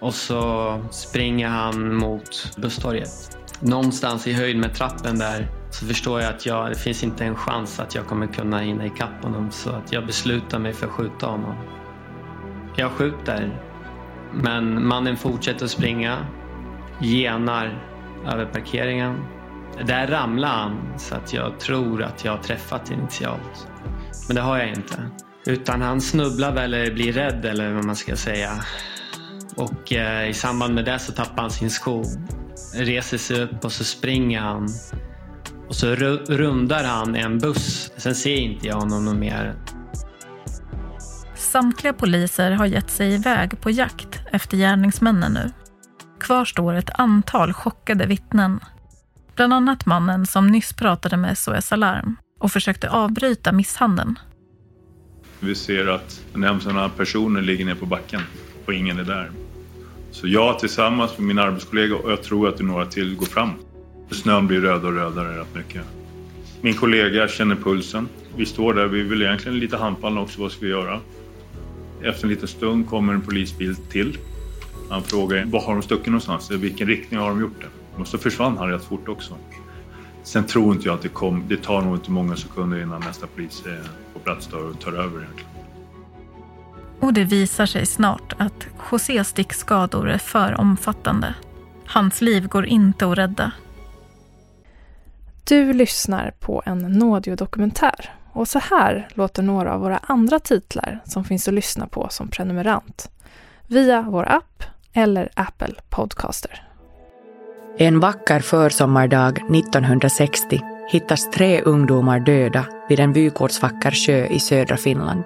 och 0.00 0.14
så 0.14 0.80
springer 0.90 1.48
han 1.48 1.94
mot 1.96 2.56
busstorget. 2.56 3.38
Någonstans 3.60 4.26
i 4.26 4.32
höjd 4.32 4.56
med 4.56 4.74
trappen 4.74 5.18
där 5.18 5.48
så 5.70 5.86
förstår 5.86 6.20
jag 6.20 6.34
att 6.34 6.46
jag, 6.46 6.70
det 6.70 6.78
finns 6.78 7.04
inte 7.04 7.24
en 7.24 7.36
chans 7.36 7.80
att 7.80 7.94
jag 7.94 8.06
kommer 8.06 8.26
kunna 8.26 8.58
hinna 8.58 8.86
ikapp 8.86 9.22
honom 9.22 9.50
så 9.50 9.70
att 9.70 9.92
jag 9.92 10.06
beslutar 10.06 10.58
mig 10.58 10.72
för 10.72 10.86
att 10.86 10.92
skjuta 10.92 11.26
honom. 11.26 11.54
Jag 12.76 12.90
skjuter, 12.90 13.60
men 14.32 14.86
mannen 14.86 15.16
fortsätter 15.16 15.64
att 15.64 15.70
springa, 15.70 16.26
genar 17.00 17.84
över 18.26 18.46
parkeringen. 18.46 19.24
Där 19.86 20.06
ramlar 20.06 20.48
han 20.48 20.98
så 20.98 21.14
att 21.14 21.32
jag 21.32 21.60
tror 21.60 22.02
att 22.02 22.24
jag 22.24 22.32
har 22.32 22.42
träffat 22.42 22.90
initialt. 22.90 23.68
Men 24.28 24.36
det 24.36 24.42
har 24.42 24.58
jag 24.58 24.68
inte. 24.68 25.10
Utan 25.46 25.82
han 25.82 26.00
snubblar 26.00 26.52
väl 26.52 26.74
eller 26.74 26.94
blir 26.94 27.12
rädd 27.12 27.44
eller 27.44 27.72
vad 27.72 27.84
man 27.84 27.96
ska 27.96 28.16
säga. 28.16 28.64
Och 29.56 29.92
eh, 29.92 30.28
i 30.28 30.34
samband 30.34 30.74
med 30.74 30.84
det 30.84 30.98
så 30.98 31.12
tappar 31.12 31.42
han 31.42 31.50
sin 31.50 31.70
sko. 31.70 32.04
Reser 32.74 33.18
sig 33.18 33.42
upp 33.42 33.64
och 33.64 33.72
så 33.72 33.84
springer 33.84 34.40
han. 34.40 34.68
Och 35.68 35.74
så 35.76 35.94
rundar 35.94 36.84
han 36.84 37.16
en 37.16 37.38
buss. 37.38 37.92
Sen 37.96 38.14
ser 38.14 38.36
inte 38.36 38.66
jag 38.66 38.76
honom 38.76 39.04
någon 39.04 39.20
mer. 39.20 39.54
Samtliga 41.34 41.92
poliser 41.92 42.50
har 42.50 42.66
gett 42.66 42.90
sig 42.90 43.14
iväg 43.14 43.60
på 43.60 43.70
jakt 43.70 44.20
efter 44.32 44.56
gärningsmännen 44.56 45.32
nu. 45.32 45.52
Kvar 46.20 46.44
står 46.44 46.74
ett 46.74 46.90
antal 46.98 47.52
chockade 47.52 48.06
vittnen. 48.06 48.60
Bland 49.34 49.54
annat 49.54 49.86
mannen 49.86 50.26
som 50.26 50.46
nyss 50.46 50.72
pratade 50.72 51.16
med 51.16 51.38
SOS 51.38 51.72
Alarm 51.72 52.16
och 52.40 52.52
försökte 52.52 52.90
avbryta 52.90 53.52
misshandeln. 53.52 54.18
Vi 55.44 55.54
ser 55.54 55.86
att 55.86 56.24
en 56.34 56.44
ensamma 56.44 56.88
personer 56.88 57.42
ligger 57.42 57.64
ner 57.64 57.74
på 57.74 57.86
backen 57.86 58.20
och 58.66 58.74
ingen 58.74 58.98
är 58.98 59.04
där. 59.04 59.30
Så 60.10 60.28
jag 60.28 60.58
tillsammans 60.58 61.18
med 61.18 61.26
min 61.26 61.38
arbetskollega 61.38 61.96
och 61.96 62.12
jag 62.12 62.22
tror 62.22 62.48
att 62.48 62.56
det 62.56 62.62
är 62.62 62.66
några 62.66 62.86
till 62.86 63.16
går 63.16 63.26
fram. 63.26 63.50
Snön 64.10 64.46
blir 64.46 64.60
rödare 64.60 64.86
och 64.86 64.92
rödare 64.92 65.40
rätt 65.40 65.54
mycket. 65.54 65.82
Min 66.60 66.74
kollega 66.74 67.28
känner 67.28 67.56
pulsen. 67.56 68.08
Vi 68.36 68.46
står 68.46 68.74
där, 68.74 68.86
vi 68.86 69.00
är 69.00 69.04
väl 69.04 69.22
egentligen 69.22 69.58
lite 69.58 69.76
handfallna 69.76 70.20
också, 70.20 70.40
vad 70.40 70.52
ska 70.52 70.64
vi 70.64 70.70
göra? 70.70 71.00
Efter 72.02 72.24
en 72.24 72.30
liten 72.30 72.48
stund 72.48 72.88
kommer 72.88 73.12
en 73.12 73.20
polisbil 73.20 73.76
till. 73.76 74.18
Han 74.90 75.02
frågar 75.02 75.44
var 75.44 75.60
har 75.60 75.72
de 75.72 75.82
stuckit 75.82 76.06
någonstans? 76.06 76.50
I 76.50 76.56
vilken 76.56 76.86
riktning 76.86 77.20
har 77.20 77.28
de 77.28 77.40
gjort 77.40 77.60
det? 77.60 78.00
Och 78.00 78.08
så 78.08 78.18
försvann 78.18 78.58
han 78.58 78.70
rätt 78.70 78.84
fort 78.84 79.08
också. 79.08 79.36
Sen 80.22 80.46
tror 80.46 80.74
inte 80.74 80.88
jag 80.88 80.94
att 80.94 81.02
det 81.02 81.08
kom, 81.08 81.44
det 81.48 81.56
tar 81.56 81.82
nog 81.82 81.96
inte 81.96 82.10
många 82.10 82.36
sekunder 82.36 82.82
innan 82.82 83.00
nästa 83.00 83.26
polis 83.26 83.62
är 83.66 83.82
på 84.12 84.18
plats 84.18 84.46
och 84.46 84.80
tar 84.80 84.92
över 84.92 85.20
egentligen. 85.20 85.50
Och 87.00 87.12
det 87.12 87.24
visar 87.24 87.66
sig 87.66 87.86
snart 87.86 88.32
att 88.38 88.66
Josés 88.90 89.28
stickskador 89.28 90.08
är 90.08 90.18
för 90.18 90.60
omfattande. 90.60 91.34
Hans 91.86 92.20
liv 92.20 92.48
går 92.48 92.66
inte 92.66 93.06
att 93.06 93.18
rädda. 93.18 93.52
Du 95.44 95.72
lyssnar 95.72 96.30
på 96.40 96.62
en 96.66 96.78
Nådio-dokumentär 96.78 98.14
och 98.32 98.48
så 98.48 98.58
här 98.58 99.08
låter 99.14 99.42
några 99.42 99.74
av 99.74 99.80
våra 99.80 99.98
andra 99.98 100.38
titlar 100.38 100.98
som 101.04 101.24
finns 101.24 101.48
att 101.48 101.54
lyssna 101.54 101.86
på 101.86 102.08
som 102.10 102.28
prenumerant 102.28 103.10
via 103.66 104.02
vår 104.02 104.28
app 104.28 104.62
eller 104.92 105.30
Apple 105.34 105.74
Podcaster. 105.88 106.71
En 107.78 108.00
vacker 108.00 108.40
försommardag 108.40 109.38
1960 109.56 110.60
hittas 110.88 111.30
tre 111.30 111.60
ungdomar 111.60 112.20
döda 112.20 112.66
vid 112.88 113.00
en 113.00 113.12
vykortsvacker 113.12 113.90
sjö 113.90 114.26
i 114.26 114.40
södra 114.40 114.76
Finland. 114.76 115.24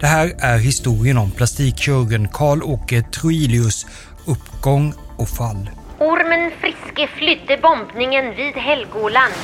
Det 0.00 0.06
här 0.06 0.32
är 0.38 0.58
historien 0.58 1.18
om 1.18 1.30
plastikkirurgen 1.30 2.28
Karl-Åke 2.28 3.02
Troilius 3.02 3.86
uppgång 4.26 4.94
och 5.16 5.28
fall. 5.28 5.70
Ormen 5.98 6.50
Friske 6.60 7.08
flydde 7.16 7.58
bombningen 7.62 8.36
vid 8.36 8.54
Helgoland. 8.54 9.34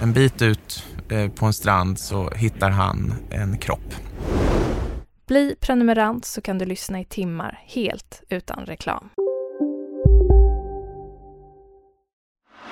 En 0.00 0.12
bit 0.12 0.42
ut 0.42 0.84
eh, 1.10 1.30
på 1.30 1.46
en 1.46 1.52
strand 1.52 1.98
så 1.98 2.30
hittar 2.30 2.70
han 2.70 3.14
en 3.30 3.58
kropp. 3.58 3.94
Bli 5.26 5.56
prenumerant 5.60 6.24
så 6.24 6.40
kan 6.40 6.58
du 6.58 6.64
lyssna 6.64 7.00
i 7.00 7.04
timmar 7.04 7.60
helt 7.66 8.22
utan 8.28 8.66
reklam. 8.66 9.10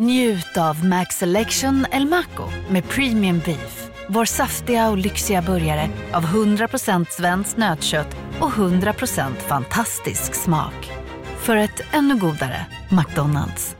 Njut 0.00 0.56
av 0.56 0.84
Max 0.84 1.16
Selection 1.16 1.86
El 1.90 2.06
Maco 2.06 2.48
med 2.70 2.88
Premium 2.88 3.38
Beef. 3.38 3.90
Vår 4.08 4.24
saftiga 4.24 4.90
och 4.90 4.98
lyxiga 4.98 5.42
burgare 5.42 5.88
av 6.12 6.24
100% 6.24 7.06
svenskt 7.10 7.56
nötkött 7.56 8.16
och 8.40 8.50
100% 8.50 9.34
fantastisk 9.34 10.34
smak. 10.34 10.92
För 11.36 11.56
ett 11.56 11.80
ännu 11.92 12.16
godare 12.16 12.66
McDonalds. 12.90 13.76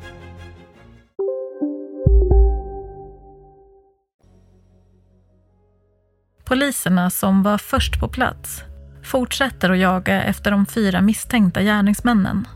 Poliserna 6.44 7.10
som 7.10 7.42
var 7.42 7.58
först 7.58 8.00
på 8.00 8.08
plats 8.08 8.62
fortsätter 9.04 9.70
att 9.70 9.78
jaga 9.78 10.22
efter 10.22 10.50
de 10.50 10.66
fyra 10.66 11.00
misstänkta 11.00 11.62
gärningsmännen. 11.62 12.46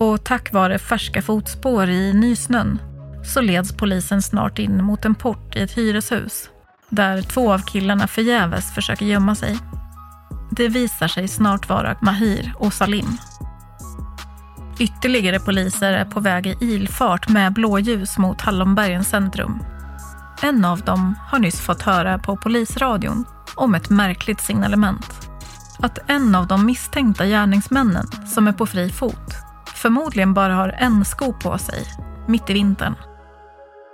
Och 0.00 0.24
tack 0.24 0.52
vare 0.52 0.78
färska 0.78 1.22
fotspår 1.22 1.88
i 1.88 2.12
nysnön 2.12 2.78
så 3.24 3.40
leds 3.40 3.72
polisen 3.72 4.22
snart 4.22 4.58
in 4.58 4.84
mot 4.84 5.04
en 5.04 5.14
port 5.14 5.56
i 5.56 5.60
ett 5.60 5.76
hyreshus 5.76 6.50
där 6.88 7.22
två 7.22 7.52
av 7.52 7.58
killarna 7.58 8.06
förgäves 8.06 8.74
försöker 8.74 9.06
gömma 9.06 9.34
sig. 9.34 9.58
Det 10.50 10.68
visar 10.68 11.08
sig 11.08 11.28
snart 11.28 11.68
vara 11.68 11.96
Mahir 12.02 12.52
och 12.56 12.72
Salim. 12.72 13.16
Ytterligare 14.78 15.40
poliser 15.40 15.92
är 15.92 16.04
på 16.04 16.20
väg 16.20 16.46
i 16.46 16.56
ilfart 16.60 17.28
med 17.28 17.52
blåljus 17.52 18.18
mot 18.18 18.40
Hallonbergens 18.40 19.08
centrum 19.08 19.62
en 20.42 20.64
av 20.64 20.80
dem 20.80 21.14
har 21.28 21.38
nyss 21.38 21.60
fått 21.60 21.82
höra 21.82 22.18
på 22.18 22.36
polisradion 22.36 23.24
om 23.54 23.74
ett 23.74 23.90
märkligt 23.90 24.40
signalement. 24.40 25.28
Att 25.78 25.98
en 26.06 26.34
av 26.34 26.46
de 26.46 26.66
misstänkta 26.66 27.26
gärningsmännen 27.26 28.06
som 28.26 28.48
är 28.48 28.52
på 28.52 28.66
fri 28.66 28.90
fot 28.90 29.49
förmodligen 29.80 30.34
bara 30.34 30.54
har 30.54 30.68
en 30.68 31.04
sko 31.04 31.32
på 31.32 31.58
sig, 31.58 31.84
mitt 32.28 32.50
i 32.50 32.52
vintern. 32.52 32.94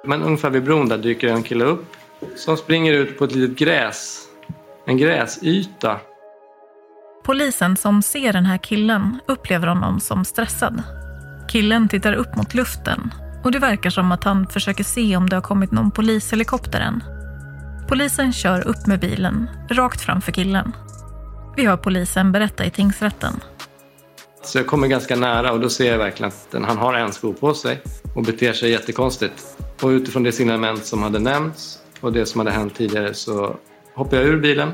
Men 0.07 0.23
ungefär 0.23 0.51
vid 0.51 0.65
bron 0.65 0.89
där 0.89 0.99
dyker 0.99 1.29
en 1.29 1.43
kille 1.43 1.65
upp 1.65 1.97
som 2.37 2.57
springer 2.57 2.93
ut 2.93 3.19
på 3.19 3.25
ett 3.25 3.35
litet 3.35 3.59
gräs, 3.59 4.23
en 4.87 4.97
gräsyta. 4.97 6.01
Polisen 7.25 7.77
som 7.77 8.03
ser 8.03 8.33
den 8.33 8.47
här 8.47 8.59
killen 8.59 9.21
upplever 9.29 9.67
honom 9.67 10.01
som 10.01 10.25
stressad. 10.25 10.83
Killen 11.49 11.89
tittar 11.89 12.13
upp 12.13 12.37
mot 12.37 12.55
luften 12.55 13.11
och 13.45 13.53
det 13.53 13.59
verkar 13.59 13.91
som 13.91 14.13
att 14.13 14.25
han 14.25 14.47
försöker 14.47 14.85
se 14.85 15.17
om 15.17 15.29
det 15.29 15.37
har 15.37 15.43
kommit 15.43 15.73
någon 15.73 15.91
polishelikopter 15.91 16.81
än. 16.81 17.03
Polisen 17.89 18.33
kör 18.33 18.69
upp 18.69 18.87
med 18.87 19.01
bilen, 19.01 19.51
rakt 19.71 20.01
framför 20.01 20.33
killen. 20.33 20.73
Vi 21.57 21.67
hör 21.67 21.77
polisen 21.77 22.33
berätta 22.33 22.65
i 22.65 22.71
tingsrätten. 22.71 23.41
Så 24.47 24.59
jag 24.59 24.67
kommer 24.67 24.87
ganska 24.87 25.17
nära 25.17 25.53
och 25.53 25.61
då 25.61 25.69
ser 25.69 25.91
jag 25.91 25.99
verkligen 25.99 26.29
att 26.33 26.67
han 26.69 26.79
har 26.79 26.95
en 26.95 27.13
sko 27.13 27.33
på 27.33 27.55
sig 27.55 27.83
och 28.15 28.23
beter 28.23 28.53
sig 28.53 28.71
jättekonstigt. 28.71 29.33
Och 29.83 29.89
utifrån 29.89 30.23
det 30.23 30.33
signalement 30.33 30.85
som 30.85 31.03
hade 31.03 31.19
nämnts 31.19 31.79
och 32.01 32.13
det 32.13 32.27
som 32.27 32.39
hade 32.39 32.51
hänt 32.51 32.75
tidigare 32.75 33.15
så 33.15 33.57
hoppar 33.95 34.17
jag 34.17 34.27
ur 34.27 34.41
bilen. 34.41 34.73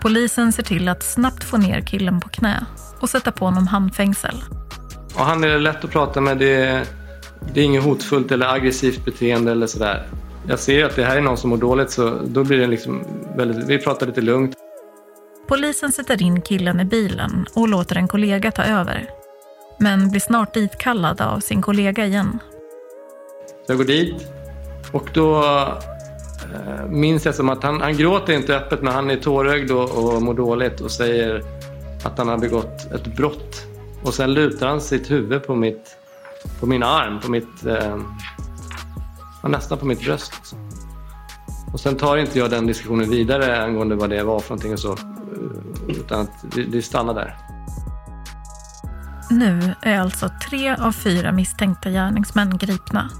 Polisen 0.00 0.52
ser 0.52 0.62
till 0.62 0.88
att 0.88 1.02
snabbt 1.02 1.44
få 1.44 1.56
ner 1.56 1.80
killen 1.80 2.20
på 2.20 2.28
knä 2.28 2.66
och 3.00 3.10
sätta 3.10 3.32
på 3.32 3.44
honom 3.44 3.66
handfängsel. 3.66 4.44
Och 5.14 5.24
han 5.24 5.44
är 5.44 5.58
lätt 5.58 5.84
att 5.84 5.90
prata 5.90 6.20
med. 6.20 6.38
Det 6.38 6.54
är, 6.54 6.84
det 7.54 7.60
är 7.60 7.64
inget 7.64 7.84
hotfullt 7.84 8.32
eller 8.32 8.54
aggressivt 8.54 9.04
beteende 9.04 9.52
eller 9.52 9.66
sådär. 9.66 10.06
Jag 10.48 10.58
ser 10.58 10.84
att 10.84 10.96
det 10.96 11.04
här 11.04 11.16
är 11.16 11.20
någon 11.20 11.36
som 11.36 11.50
mår 11.50 11.56
dåligt 11.56 11.90
så 11.90 12.20
då 12.24 12.44
blir 12.44 12.58
det 12.58 12.66
liksom 12.66 13.04
väldigt, 13.36 13.68
vi 13.68 13.78
pratar 13.78 14.06
lite 14.06 14.20
lugnt. 14.20 14.56
Polisen 15.46 15.92
sätter 15.92 16.22
in 16.22 16.40
killen 16.40 16.80
i 16.80 16.84
bilen 16.84 17.46
och 17.54 17.68
låter 17.68 17.96
en 17.96 18.08
kollega 18.08 18.50
ta 18.50 18.62
över. 18.62 19.10
Men 19.78 20.10
blir 20.10 20.20
snart 20.20 20.54
ditkallad 20.54 21.20
av 21.20 21.40
sin 21.40 21.62
kollega 21.62 22.06
igen. 22.06 22.38
Jag 23.66 23.76
går 23.76 23.84
dit 23.84 24.26
och 24.92 25.10
då 25.14 25.44
eh, 26.54 26.86
minns 26.88 27.26
jag 27.26 27.34
som 27.34 27.48
att 27.48 27.62
han, 27.62 27.80
han 27.80 27.96
gråter 27.96 28.32
inte 28.32 28.56
öppet 28.56 28.82
men 28.82 28.94
han 28.94 29.10
är 29.10 29.16
tårögd 29.16 29.70
och, 29.70 29.90
och 29.90 30.22
mår 30.22 30.34
dåligt 30.34 30.80
och 30.80 30.90
säger 30.90 31.42
att 32.04 32.18
han 32.18 32.28
har 32.28 32.38
begått 32.38 32.92
ett 32.92 33.06
brott. 33.16 33.66
Och 34.02 34.14
sen 34.14 34.34
lutar 34.34 34.68
han 34.68 34.80
sitt 34.80 35.10
huvud 35.10 35.46
på, 35.46 35.54
mitt, 35.54 35.96
på 36.60 36.66
min 36.66 36.82
arm, 36.82 37.20
på 37.20 37.30
mitt, 37.30 37.66
eh, 37.66 37.98
nästan 39.48 39.78
på 39.78 39.86
mitt 39.86 40.00
bröst. 40.00 40.56
Och 41.72 41.80
sen 41.80 41.96
tar 41.96 42.16
inte 42.16 42.38
jag 42.38 42.50
den 42.50 42.66
diskussionen 42.66 43.10
vidare 43.10 43.62
angående 43.62 43.94
vad 43.94 44.10
det 44.10 44.22
var 44.22 44.40
för 44.40 44.50
någonting 44.50 44.72
och 44.72 44.80
så. 44.80 45.13
Utan 45.88 46.20
att 46.20 46.52
det, 46.54 46.64
det 46.64 46.82
stannar 46.82 47.14
där. 47.14 47.36
Nu 49.30 49.74
är 49.82 50.00
alltså 50.00 50.30
tre 50.48 50.74
av 50.74 50.92
fyra 50.92 51.32
misstänkta 51.32 51.90
gärningsmän 51.90 52.58
gripna. 52.58 53.10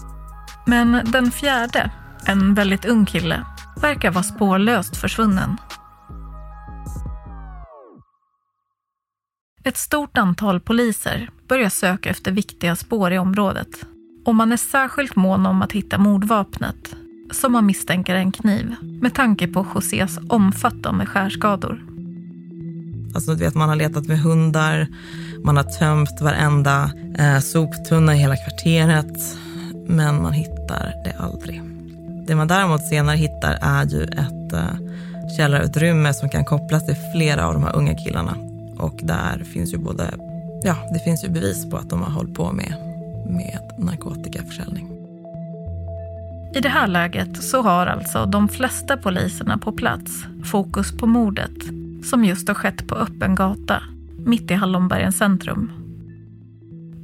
Men 0.67 1.01
den 1.05 1.31
fjärde, 1.31 1.91
en 2.27 2.55
väldigt 2.55 2.85
ung 2.85 3.07
kille, 3.07 3.47
verkar 3.81 4.11
vara 4.11 4.25
spårlöst 4.25 4.97
försvunnen. 4.97 5.57
Ett 9.65 9.77
stort 9.77 10.19
antal 10.19 10.61
poliser 10.61 11.31
börjar 11.49 11.69
söka 11.69 12.11
efter 12.11 12.33
viktiga 12.33 12.77
spår 12.77 13.13
i 13.13 13.19
området. 13.19 13.87
Och 14.25 14.35
man 14.35 14.53
är 14.53 14.57
särskilt 14.57 15.17
mån 15.17 15.47
om 15.47 15.63
att 15.63 15.73
hitta 15.73 15.99
mordvapnet, 15.99 16.97
som 17.31 17.53
man 17.53 17.67
misstänker 17.67 18.15
är 18.15 18.19
en 18.19 18.33
kniv, 18.33 18.77
med 18.83 19.15
tanke 19.15 19.47
på 19.47 19.67
Josés 19.75 20.19
omfattande 20.29 21.07
skärskador. 21.07 21.94
Alltså, 23.15 23.35
du 23.35 23.45
vet, 23.45 23.55
man 23.55 23.69
har 23.69 23.77
letat 23.77 24.07
med 24.07 24.19
hundar, 24.19 24.87
man 25.45 25.57
har 25.57 25.65
tömt 25.65 26.21
varenda 26.21 26.91
eh, 27.19 27.39
soptunna 27.39 28.15
i 28.15 28.19
hela 28.19 28.37
kvarteret, 28.37 29.37
men 29.87 30.23
man 30.23 30.33
hittar 30.33 30.95
det 31.05 31.17
aldrig. 31.19 31.63
Det 32.27 32.35
man 32.35 32.49
däremot 32.49 32.87
senare 32.87 33.17
hittar 33.17 33.59
är 33.61 33.85
ju 33.85 34.03
ett 34.03 34.53
eh, 34.53 35.37
källarutrymme 35.37 36.15
som 36.15 36.29
kan 36.29 36.45
kopplas 36.45 36.87
till 36.87 36.97
flera 37.15 37.47
av 37.47 37.55
de 37.55 37.63
här 37.63 37.77
unga 37.77 37.95
killarna. 37.95 38.37
Och 38.79 39.01
där 39.03 39.45
finns 39.53 39.75
ju 39.75 39.79
både, 39.79 40.15
ja, 40.63 40.77
det 40.93 40.99
finns 40.99 41.25
ju 41.25 41.29
bevis 41.29 41.71
på 41.71 41.77
att 41.77 41.91
de 41.91 42.03
har 42.03 42.11
hållit 42.11 42.35
på 42.35 42.53
med, 42.53 42.75
med 43.29 43.61
narkotikaförsäljning. 43.79 44.91
I 46.55 46.61
det 46.61 46.69
här 46.69 46.87
läget 46.87 47.45
så 47.45 47.63
har 47.63 47.87
alltså 47.87 48.27
de 48.27 48.49
flesta 48.49 48.97
poliserna 48.97 49.59
på 49.59 49.73
plats 49.73 50.25
fokus 50.45 50.97
på 50.99 51.07
mordet 51.07 51.84
som 52.05 52.25
just 52.25 52.49
har 52.49 52.55
skett 52.55 52.87
på 52.87 52.95
öppen 52.95 53.35
gata 53.35 53.83
mitt 54.19 54.51
i 54.51 54.55
Hallonbergens 54.55 55.19
centrum. 55.19 55.73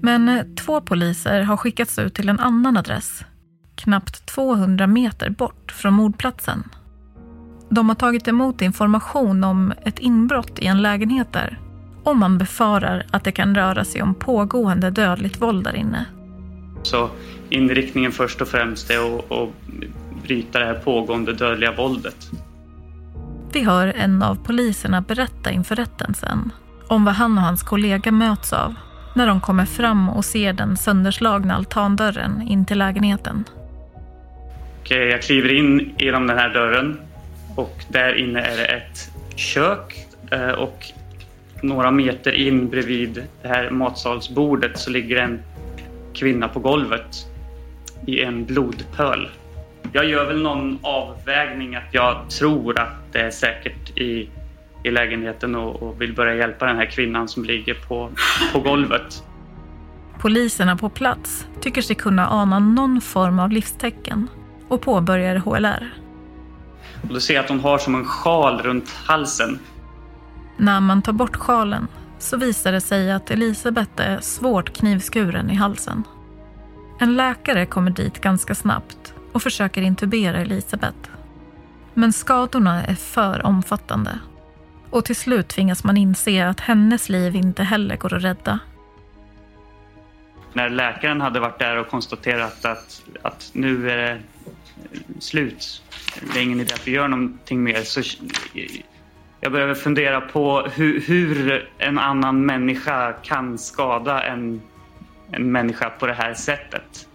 Men 0.03 0.29
eh, 0.29 0.45
två 0.65 0.81
poliser 0.81 1.43
har 1.43 1.57
skickats 1.57 1.99
ut 1.99 2.15
till 2.15 2.29
en 2.29 2.41
annan 2.41 2.77
adress 2.77 3.25
knappt 3.75 4.27
200 4.27 4.87
meter 4.87 5.31
bort 5.31 5.73
från 5.73 5.95
mordplatsen. 5.95 6.65
De 7.69 7.89
har 7.89 7.97
tagit 7.97 8.29
emot 8.29 8.63
information 8.63 9.45
om 9.45 9.73
ett 9.85 9.99
inbrott 9.99 10.59
i 10.59 10.67
en 10.67 10.83
lägenhet 10.83 11.33
där 11.33 11.59
och 12.05 12.17
man 12.17 12.39
befarar 12.39 13.07
att 13.11 13.25
det 13.25 13.33
kan 13.33 13.55
röra 13.55 13.85
sig 13.85 14.03
om 14.03 14.15
pågående 14.15 14.91
dödligt 14.91 15.43
våld 15.43 15.65
där 15.65 15.77
inne. 15.77 16.05
Så 16.83 17.11
inriktningen 17.49 18.13
först 18.13 18.41
och 18.41 18.49
främst 18.49 18.91
är 18.91 19.19
att, 19.19 19.33
att 19.33 19.49
bryta 20.23 20.59
det 20.59 20.65
här 20.65 20.75
pågående 20.75 21.33
dödliga 21.33 21.73
våldet. 21.77 22.31
Vi 23.53 23.65
hör 23.65 23.87
en 23.87 24.23
av 24.23 24.35
poliserna 24.35 25.01
berätta 25.01 25.51
inför 25.51 25.77
rätten 25.77 26.15
sen 26.15 26.53
om 26.87 27.05
vad 27.05 27.15
han 27.15 27.39
och 27.39 27.45
hans 27.45 27.63
kollega 27.63 28.13
möts 28.13 28.53
av 28.53 28.75
när 29.15 29.27
de 29.27 29.41
kommer 29.41 29.65
fram 29.65 30.09
och 30.09 30.25
ser 30.25 30.53
den 30.53 30.77
sönderslagna 30.77 31.55
altandörren 31.55 32.43
in 32.43 32.67
till 32.67 32.79
lägenheten. 32.79 33.45
Okej, 34.81 35.09
jag 35.09 35.23
kliver 35.23 35.53
in 35.53 35.95
genom 35.99 36.27
den 36.27 36.39
här 36.39 36.55
dörren 36.55 37.01
och 37.57 37.85
där 37.89 38.15
inne 38.15 38.41
är 38.41 38.57
det 38.57 38.65
ett 38.65 39.11
kök 39.37 40.07
eh, 40.31 40.51
och 40.51 40.87
några 41.63 41.91
meter 41.91 42.33
in 42.33 42.69
bredvid 42.69 43.23
det 43.43 43.49
här 43.49 43.71
matsalsbordet 43.71 44.79
så 44.79 44.91
ligger 44.91 45.17
en 45.17 45.43
kvinna 46.15 46.49
på 46.49 46.61
golvet 46.61 47.27
i 48.07 48.23
en 48.23 48.45
blodpöl. 48.45 49.29
Jag 49.93 50.05
gör 50.05 50.27
väl 50.27 50.43
någon 50.43 50.79
avvägning 50.83 51.75
att 51.75 51.89
jag 51.95 52.31
tror 52.31 52.81
att 52.81 53.13
det 53.13 53.21
är 53.21 53.31
säkert 53.31 53.99
i, 53.99 54.29
i 54.85 54.91
lägenheten 54.91 55.55
och, 55.55 55.83
och 55.83 56.01
vill 56.01 56.15
börja 56.15 56.35
hjälpa 56.35 56.67
den 56.67 56.77
här 56.77 56.87
kvinnan 56.87 57.29
som 57.29 57.45
ligger 57.45 57.75
på, 57.75 58.11
på 58.53 58.61
golvet. 58.61 59.23
Poliserna 60.19 60.77
på 60.77 60.89
plats 60.89 61.47
tycker 61.61 61.83
sig 61.83 61.97
kunna 61.97 62.29
ana 62.29 62.59
någon 62.59 63.01
form 63.01 63.39
av 63.39 63.51
livstecken 63.51 64.29
och 64.69 64.81
påbörjar 64.81 65.37
HLR. 65.37 65.91
Och 67.03 67.09
då 67.09 67.21
ser 67.21 67.35
jag 67.35 67.45
att 67.45 67.51
hon 67.51 67.61
har 67.61 67.79
som 67.79 67.95
en 67.95 68.05
sjal 68.05 68.63
runt 68.63 68.91
halsen. 68.91 69.59
När 70.57 70.81
man 70.81 71.03
tar 71.03 71.13
bort 71.13 71.37
sjalen 71.37 71.87
så 72.19 72.37
visar 72.37 72.73
det 72.73 72.81
sig 72.81 73.13
att 73.13 73.31
Elisabeth 73.31 73.93
är 73.97 74.21
svårt 74.21 74.73
knivskuren 74.73 75.51
i 75.51 75.55
halsen. 75.55 76.05
En 76.99 77.17
läkare 77.17 77.67
kommer 77.67 77.91
dit 77.91 78.21
ganska 78.21 78.55
snabbt 78.55 79.00
och 79.33 79.43
försöker 79.43 79.83
intubera 79.83 80.41
Elisabeth. 80.41 81.11
Men 81.95 82.13
skadorna 82.13 82.85
är 82.85 82.95
för 82.95 83.47
omfattande. 83.47 84.19
Och 84.91 85.05
till 85.05 85.17
slut 85.17 85.49
tvingas 85.49 85.85
man 85.85 85.97
inse 85.97 86.47
att 86.47 86.61
hennes 86.61 87.09
liv 87.09 87.37
inte 87.37 87.63
heller 87.63 87.97
går 87.97 88.15
att 88.15 88.23
rädda. 88.23 88.59
När 90.53 90.69
läkaren 90.69 91.21
hade 91.21 91.41
varit 91.41 91.59
där 91.59 91.77
och 91.77 91.89
konstaterat 91.89 92.65
att, 92.65 93.03
att 93.23 93.51
nu 93.53 93.91
är 93.91 93.97
det 93.97 94.21
slut, 95.19 95.83
det 96.33 96.39
är 96.39 96.43
ingen 96.43 96.61
idé 96.61 96.75
att 96.75 96.87
vi 96.87 96.91
gör 96.91 97.09
någonting 97.09 97.63
mer, 97.63 97.83
så 97.83 98.03
jag 99.41 99.53
började 99.53 99.75
fundera 99.75 100.21
på 100.21 100.63
hur, 100.75 101.01
hur, 101.01 101.69
en 101.79 101.99
annan 101.99 102.47
människa 102.47 103.13
kan 103.13 103.59
skada 103.59 104.23
en, 104.23 104.63
en 105.33 105.53
människa 105.53 105.91
på 105.91 106.07
det 106.07 106.15
här 106.15 106.35
sättet. 106.35 107.09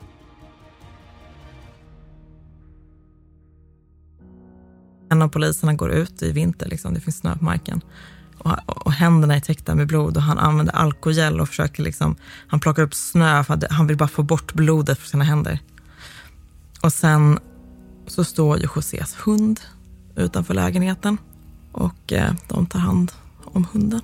En 5.10 5.22
av 5.22 5.28
poliserna 5.28 5.74
går 5.74 5.92
ut 5.92 6.24
i 6.24 6.32
vinter, 6.32 6.70
liksom, 6.70 6.94
det 6.94 7.00
finns 7.00 7.18
snö 7.18 7.36
på 7.38 7.44
marken. 7.44 7.82
Och, 8.38 8.86
och 8.86 8.92
händerna 8.92 9.36
är 9.36 9.40
täckta 9.40 9.76
med 9.76 9.88
blod 9.88 10.18
och 10.18 10.24
han 10.24 10.38
använder 10.38 10.76
alkogel 10.76 11.42
och 11.42 11.50
försöker 11.50 11.84
liksom, 11.84 12.16
han 12.48 12.60
plockar 12.60 12.84
upp 12.84 12.94
snö 12.94 13.44
för 13.44 13.54
att 13.54 13.72
han 13.72 13.88
vill 13.88 13.98
bara 13.98 14.10
få 14.10 14.24
bort 14.24 14.54
blodet 14.54 15.00
från 15.00 15.10
sina 15.10 15.24
händer. 15.24 15.60
Och 16.82 16.94
sen 16.94 17.40
så 18.08 18.24
står 18.24 18.58
ju 18.58 18.68
Josés 18.76 19.16
hund 19.26 19.60
utanför 20.16 20.54
lägenheten 20.54 21.18
och 21.72 22.14
eh, 22.14 22.34
de 22.48 22.66
tar 22.66 22.80
hand 22.80 23.12
om 23.44 23.68
hunden. 23.74 24.02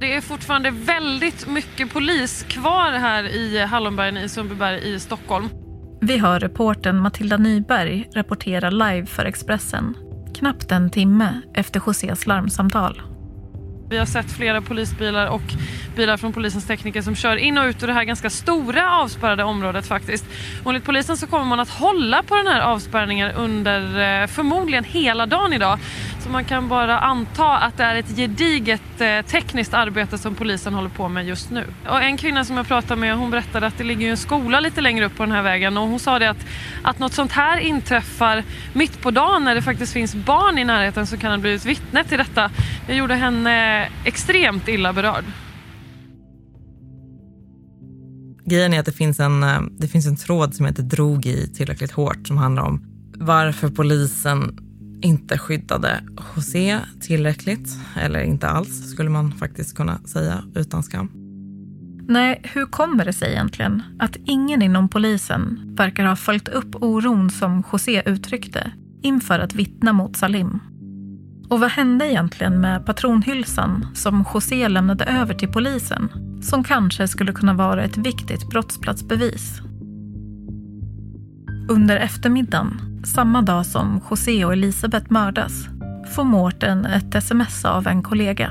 Det 0.00 0.14
är 0.14 0.20
fortfarande 0.20 0.70
väldigt 0.70 1.48
mycket 1.48 1.92
polis 1.92 2.44
kvar 2.48 2.92
här 2.92 3.24
i 3.24 3.64
Hallonbergen 3.64 4.16
i 4.16 4.28
Sundbyberg 4.28 4.94
i 4.94 5.00
Stockholm. 5.00 5.48
Vi 6.00 6.18
hör 6.18 6.40
reporten 6.40 7.00
Matilda 7.00 7.36
Nyberg 7.36 8.08
rapportera 8.14 8.70
live 8.70 9.06
för 9.06 9.24
Expressen 9.24 9.94
knappt 10.34 10.72
en 10.72 10.90
timme 10.90 11.40
efter 11.54 11.82
Josés 11.86 12.26
larmsamtal. 12.26 13.02
Vi 13.90 13.98
har 13.98 14.06
sett 14.06 14.32
flera 14.32 14.62
polisbilar 14.62 15.26
och 15.26 15.42
bilar 15.96 16.16
från 16.16 16.32
polisens 16.32 16.66
tekniker 16.66 17.02
som 17.02 17.14
kör 17.14 17.36
in 17.36 17.58
och 17.58 17.64
ut 17.64 17.82
ur 17.82 17.86
det 17.86 17.92
här 17.92 18.04
ganska 18.04 18.30
stora 18.30 18.92
avspärrade 18.92 19.44
området 19.44 19.86
faktiskt. 19.86 20.24
Och 20.64 20.70
enligt 20.70 20.84
polisen 20.84 21.16
så 21.16 21.26
kommer 21.26 21.44
man 21.44 21.60
att 21.60 21.68
hålla 21.68 22.22
på 22.22 22.36
den 22.36 22.46
här 22.46 22.60
avspärrningen 22.60 23.30
under 23.30 23.80
eh, 23.80 24.26
förmodligen 24.26 24.84
hela 24.84 25.26
dagen 25.26 25.52
idag. 25.52 25.78
Så 26.26 26.32
man 26.32 26.44
kan 26.44 26.68
bara 26.68 26.98
anta 26.98 27.56
att 27.56 27.76
det 27.76 27.84
är 27.84 27.94
ett 27.94 28.16
gediget 28.16 29.00
eh, 29.00 29.22
tekniskt 29.26 29.74
arbete 29.74 30.18
som 30.18 30.34
polisen 30.34 30.74
håller 30.74 30.88
på 30.88 31.08
med 31.08 31.26
just 31.26 31.50
nu. 31.50 31.64
Och 31.88 32.02
en 32.02 32.16
kvinna 32.16 32.44
som 32.44 32.56
jag 32.56 32.66
pratade 32.66 33.00
med 33.00 33.16
hon 33.16 33.30
berättade 33.30 33.66
att 33.66 33.78
det 33.78 33.84
ligger 33.84 34.10
en 34.10 34.16
skola 34.16 34.60
lite 34.60 34.80
längre 34.80 35.06
upp 35.06 35.16
på 35.16 35.22
den 35.22 35.32
här 35.32 35.42
vägen 35.42 35.76
och 35.76 35.88
hon 35.88 35.98
sa 35.98 36.18
det 36.18 36.30
att, 36.30 36.46
att 36.82 36.98
något 36.98 37.12
sånt 37.12 37.32
här 37.32 37.58
inträffar 37.58 38.44
mitt 38.72 39.00
på 39.00 39.10
dagen 39.10 39.44
när 39.44 39.54
det 39.54 39.62
faktiskt 39.62 39.92
finns 39.92 40.14
barn 40.14 40.58
i 40.58 40.64
närheten 40.64 41.06
som 41.06 41.18
kan 41.18 41.30
ha 41.30 41.38
blivit 41.38 41.64
vittne 41.64 42.04
till 42.04 42.18
detta. 42.18 42.50
Det 42.86 42.94
gjorde 42.94 43.14
henne 43.14 43.88
extremt 44.04 44.68
illa 44.68 44.92
berörd. 44.92 45.24
Grejen 48.44 48.74
är 48.74 48.80
att 48.80 48.86
det 48.86 48.92
finns, 48.92 49.20
en, 49.20 49.42
eh, 49.42 49.60
det 49.78 49.88
finns 49.88 50.06
en 50.06 50.16
tråd 50.16 50.54
som 50.54 50.66
jag 50.66 50.70
inte 50.70 50.82
drog 50.82 51.26
i 51.26 51.48
tillräckligt 51.54 51.92
hårt 51.92 52.26
som 52.26 52.36
handlar 52.36 52.62
om 52.62 52.96
varför 53.18 53.68
polisen 53.68 54.65
inte 55.02 55.38
skyddade 55.38 56.00
José 56.36 56.70
e 56.70 56.80
tillräckligt, 57.00 57.68
eller 57.96 58.20
inte 58.20 58.48
alls 58.48 58.90
skulle 58.90 59.10
man 59.10 59.32
faktiskt 59.32 59.76
kunna 59.76 59.98
säga 59.98 60.42
utan 60.54 60.82
skam. 60.82 61.10
Nej, 62.08 62.40
hur 62.42 62.66
kommer 62.66 63.04
det 63.04 63.12
sig 63.12 63.32
egentligen 63.32 63.82
att 63.98 64.16
ingen 64.24 64.62
inom 64.62 64.88
polisen 64.88 65.60
verkar 65.76 66.04
ha 66.04 66.16
följt 66.16 66.48
upp 66.48 66.74
oron 66.82 67.30
som 67.30 67.62
José 67.72 68.02
uttryckte 68.06 68.72
inför 69.02 69.38
att 69.38 69.54
vittna 69.54 69.92
mot 69.92 70.16
Salim? 70.16 70.60
Och 71.48 71.60
vad 71.60 71.70
hände 71.70 72.10
egentligen 72.10 72.60
med 72.60 72.86
patronhylsan 72.86 73.86
som 73.94 74.24
José 74.34 74.68
lämnade 74.68 75.04
över 75.04 75.34
till 75.34 75.48
polisen 75.48 76.08
som 76.42 76.64
kanske 76.64 77.08
skulle 77.08 77.32
kunna 77.32 77.54
vara 77.54 77.84
ett 77.84 77.96
viktigt 77.96 78.48
brottsplatsbevis? 78.48 79.60
Under 81.68 81.96
eftermiddagen, 81.96 82.95
samma 83.06 83.42
dag 83.42 83.66
som 83.66 84.00
José 84.10 84.44
och 84.44 84.52
Elisabeth 84.52 85.12
mördas, 85.12 85.68
får 86.14 86.24
Mårten 86.24 86.84
ett 86.86 87.14
sms 87.14 87.64
av 87.64 87.86
en 87.86 88.02
kollega. 88.02 88.50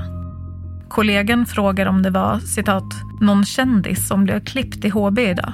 Kollegan 0.89 1.45
frågar 1.45 1.85
om 1.85 2.01
det 2.01 2.09
var 2.09 2.39
citat, 2.39 2.93
“någon 3.21 3.45
kändis 3.45 4.07
som 4.07 4.23
blev 4.23 4.39
klippt 4.39 4.85
i 4.85 4.89
HB 4.89 5.19
idag”. 5.19 5.53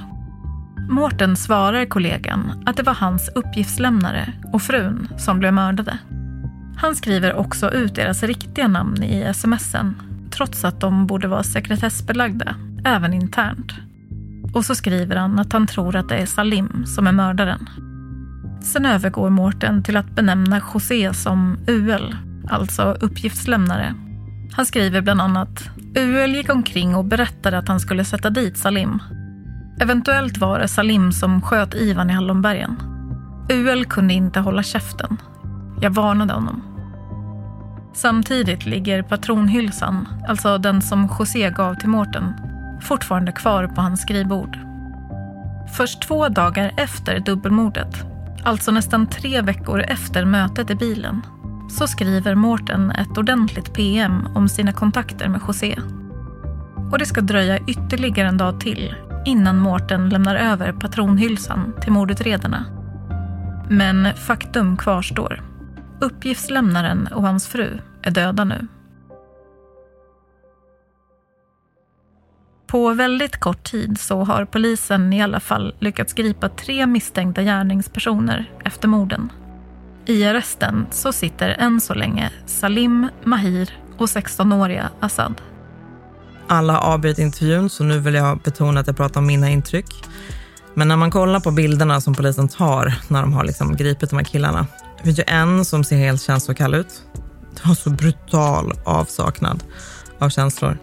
Mårten 0.90 1.36
svarar 1.36 1.84
kollegan 1.84 2.62
att 2.66 2.76
det 2.76 2.82
var 2.82 2.94
hans 2.94 3.28
uppgiftslämnare 3.34 4.32
och 4.52 4.62
frun 4.62 5.08
som 5.18 5.38
blev 5.38 5.52
mördade. 5.52 5.98
Han 6.76 6.96
skriver 6.96 7.34
också 7.34 7.70
ut 7.70 7.94
deras 7.94 8.22
riktiga 8.22 8.68
namn 8.68 9.02
i 9.02 9.34
smsen 9.34 9.94
trots 10.30 10.64
att 10.64 10.80
de 10.80 11.06
borde 11.06 11.28
vara 11.28 11.42
sekretessbelagda, 11.42 12.54
även 12.84 13.14
internt. 13.14 13.72
Och 14.54 14.64
så 14.64 14.74
skriver 14.74 15.16
han 15.16 15.38
att 15.38 15.52
han 15.52 15.66
tror 15.66 15.96
att 15.96 16.08
det 16.08 16.16
är 16.16 16.26
Salim 16.26 16.86
som 16.86 17.06
är 17.06 17.12
mördaren. 17.12 17.68
Sen 18.62 18.86
övergår 18.86 19.30
Mårten 19.30 19.82
till 19.82 19.96
att 19.96 20.10
benämna 20.10 20.60
José 20.74 21.14
som 21.14 21.58
UL, 21.66 22.16
alltså 22.48 22.82
uppgiftslämnare. 23.00 23.94
Han 24.52 24.66
skriver 24.66 25.00
bland 25.00 25.20
annat 25.20 25.70
UL 25.96 26.34
gick 26.34 26.50
omkring 26.50 26.94
och 26.94 27.04
berättade 27.04 27.58
att 27.58 27.68
han 27.68 27.80
skulle 27.80 28.04
sätta 28.04 28.30
dit 28.30 28.58
Salim. 28.58 29.02
Eventuellt 29.80 30.38
var 30.38 30.58
det 30.58 30.68
Salim 30.68 31.12
som 31.12 31.42
sköt 31.42 31.74
Ivan 31.74 32.10
i 32.10 32.12
Hallonbergen. 32.12 32.76
UL 33.50 33.84
kunde 33.84 34.14
inte 34.14 34.40
hålla 34.40 34.62
käften. 34.62 35.16
Jag 35.80 35.90
varnade 35.90 36.32
honom. 36.32 36.62
Samtidigt 37.94 38.66
ligger 38.66 39.02
patronhylsan, 39.02 40.08
alltså 40.28 40.58
den 40.58 40.82
som 40.82 41.08
José 41.18 41.50
gav 41.50 41.74
till 41.74 41.88
Mårten, 41.88 42.32
fortfarande 42.80 43.32
kvar 43.32 43.66
på 43.66 43.80
hans 43.80 44.02
skrivbord. 44.02 44.58
Först 45.76 46.02
två 46.02 46.28
dagar 46.28 46.72
efter 46.76 47.20
dubbelmordet, 47.20 48.11
alltså 48.44 48.70
nästan 48.70 49.06
tre 49.06 49.40
veckor 49.40 49.80
efter 49.80 50.24
mötet 50.24 50.70
i 50.70 50.74
bilen, 50.74 51.22
så 51.70 51.86
skriver 51.86 52.34
Mårten 52.34 52.90
ett 52.90 53.18
ordentligt 53.18 53.74
PM 53.74 54.26
om 54.34 54.48
sina 54.48 54.72
kontakter 54.72 55.28
med 55.28 55.40
José. 55.48 55.78
Och 56.92 56.98
det 56.98 57.06
ska 57.06 57.20
dröja 57.20 57.58
ytterligare 57.58 58.28
en 58.28 58.36
dag 58.36 58.60
till 58.60 58.94
innan 59.24 59.58
Mårten 59.58 60.08
lämnar 60.08 60.36
över 60.36 60.72
patronhylsan 60.72 61.72
till 61.82 61.92
mordutredarna. 61.92 62.64
Men 63.70 64.14
faktum 64.14 64.76
kvarstår. 64.76 65.42
Uppgiftslämnaren 66.00 67.06
och 67.06 67.22
hans 67.22 67.48
fru 67.48 67.78
är 68.02 68.10
döda 68.10 68.44
nu. 68.44 68.66
På 72.72 72.94
väldigt 72.94 73.36
kort 73.36 73.64
tid 73.64 74.00
så 74.00 74.24
har 74.24 74.44
polisen 74.44 75.12
i 75.12 75.22
alla 75.22 75.40
fall 75.40 75.74
lyckats 75.78 76.12
gripa 76.12 76.48
tre 76.48 76.86
misstänkta 76.86 77.42
gärningspersoner 77.42 78.50
efter 78.64 78.88
morden. 78.88 79.32
I 80.06 80.24
arresten 80.24 80.86
så 80.90 81.12
sitter 81.12 81.48
än 81.48 81.80
så 81.80 81.94
länge 81.94 82.30
Salim, 82.46 83.08
Mahir 83.24 83.70
och 83.98 84.06
16-åriga 84.06 84.90
Assad. 85.00 85.40
Alla 86.48 86.72
har 86.72 87.20
intervjun 87.20 87.70
så 87.70 87.84
nu 87.84 87.98
vill 87.98 88.14
jag 88.14 88.38
betona 88.38 88.80
att 88.80 88.86
jag 88.86 88.96
pratar 88.96 89.20
om 89.20 89.26
mina 89.26 89.50
intryck. 89.50 90.04
Men 90.74 90.88
när 90.88 90.96
man 90.96 91.10
kollar 91.10 91.40
på 91.40 91.50
bilderna 91.50 92.00
som 92.00 92.14
polisen 92.14 92.48
tar 92.48 92.94
när 93.08 93.20
de 93.20 93.32
har 93.32 93.44
liksom 93.44 93.76
gripit 93.76 94.10
de 94.10 94.16
här 94.16 94.24
killarna. 94.24 94.66
Det 94.98 95.04
finns 95.04 95.18
ju 95.18 95.24
en 95.26 95.64
som 95.64 95.84
ser 95.84 95.96
helt 95.96 96.22
känslokall 96.22 96.74
ut. 96.74 97.02
Det 97.54 97.68
var 97.68 97.74
så 97.74 97.90
brutal 97.90 98.72
avsaknad 98.84 99.64
av 100.18 100.28
känslor. 100.28 100.78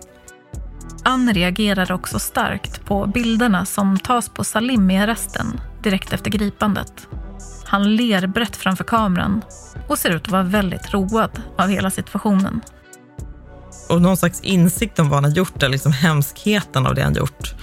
Ann 1.09 1.33
reagerar 1.33 1.91
också 1.91 2.19
starkt 2.19 2.85
på 2.85 3.07
bilderna 3.07 3.65
som 3.65 3.99
tas 3.99 4.29
på 4.29 4.43
Salim 4.43 4.91
i 4.91 4.97
arresten 4.97 5.61
direkt 5.83 6.13
efter 6.13 6.31
gripandet. 6.31 7.07
Han 7.65 7.95
ler 7.95 8.27
brett 8.27 8.55
framför 8.55 8.83
kameran 8.83 9.41
och 9.87 9.97
ser 9.97 10.09
ut 10.09 10.21
att 10.21 10.31
vara 10.31 10.43
väldigt 10.43 10.93
road 10.93 11.41
av 11.57 11.69
hela 11.69 11.91
situationen. 11.91 12.61
Och 13.89 14.01
någon 14.01 14.17
slags 14.17 14.41
insikt 14.41 14.99
om 14.99 15.09
vad 15.09 15.17
han 15.17 15.23
har 15.23 15.31
gjort, 15.31 15.63
eller 15.63 15.71
liksom 15.71 15.91
hemskheten 15.91 16.85
av 16.85 16.95
det 16.95 17.01
han 17.01 17.13
gjort. 17.13 17.55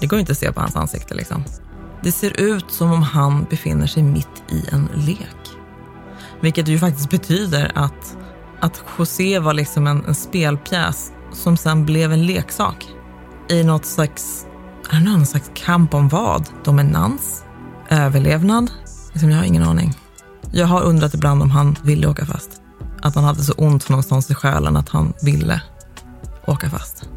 Det 0.00 0.06
går 0.06 0.18
inte 0.18 0.32
att 0.32 0.38
se 0.38 0.52
på 0.52 0.60
hans 0.60 0.76
ansikte. 0.76 1.14
Liksom. 1.14 1.44
Det 2.02 2.12
ser 2.12 2.40
ut 2.40 2.70
som 2.70 2.92
om 2.92 3.02
han 3.02 3.44
befinner 3.50 3.86
sig 3.86 4.02
mitt 4.02 4.42
i 4.48 4.64
en 4.72 4.88
lek. 4.94 5.56
Vilket 6.40 6.68
ju 6.68 6.78
faktiskt 6.78 7.10
betyder 7.10 7.72
att, 7.74 8.16
att 8.60 8.84
José 8.98 9.38
var 9.38 9.54
liksom 9.54 9.86
en, 9.86 10.04
en 10.04 10.14
spelpjäs 10.14 11.13
som 11.34 11.56
sen 11.56 11.84
blev 11.84 12.12
en 12.12 12.26
leksak. 12.26 12.88
I 13.48 13.64
något 13.64 13.84
slags, 13.84 14.46
är 14.90 14.94
det 14.94 15.04
någon 15.04 15.26
slags 15.26 15.50
kamp 15.54 15.94
om 15.94 16.08
vad? 16.08 16.48
Dominans? 16.64 17.44
Överlevnad? 17.88 18.70
Liksom, 19.12 19.30
jag 19.30 19.38
har 19.38 19.44
ingen 19.44 19.62
aning. 19.62 19.94
Jag 20.52 20.66
har 20.66 20.82
undrat 20.82 21.14
ibland 21.14 21.42
om 21.42 21.50
han 21.50 21.76
ville 21.82 22.06
åka 22.06 22.26
fast. 22.26 22.62
Att 23.02 23.14
han 23.14 23.24
hade 23.24 23.42
så 23.42 23.52
ont 23.52 23.88
någonstans 23.88 24.30
i 24.30 24.34
själen 24.34 24.76
att 24.76 24.88
han 24.88 25.12
ville 25.22 25.62
åka 26.46 26.70
fast. 26.70 27.08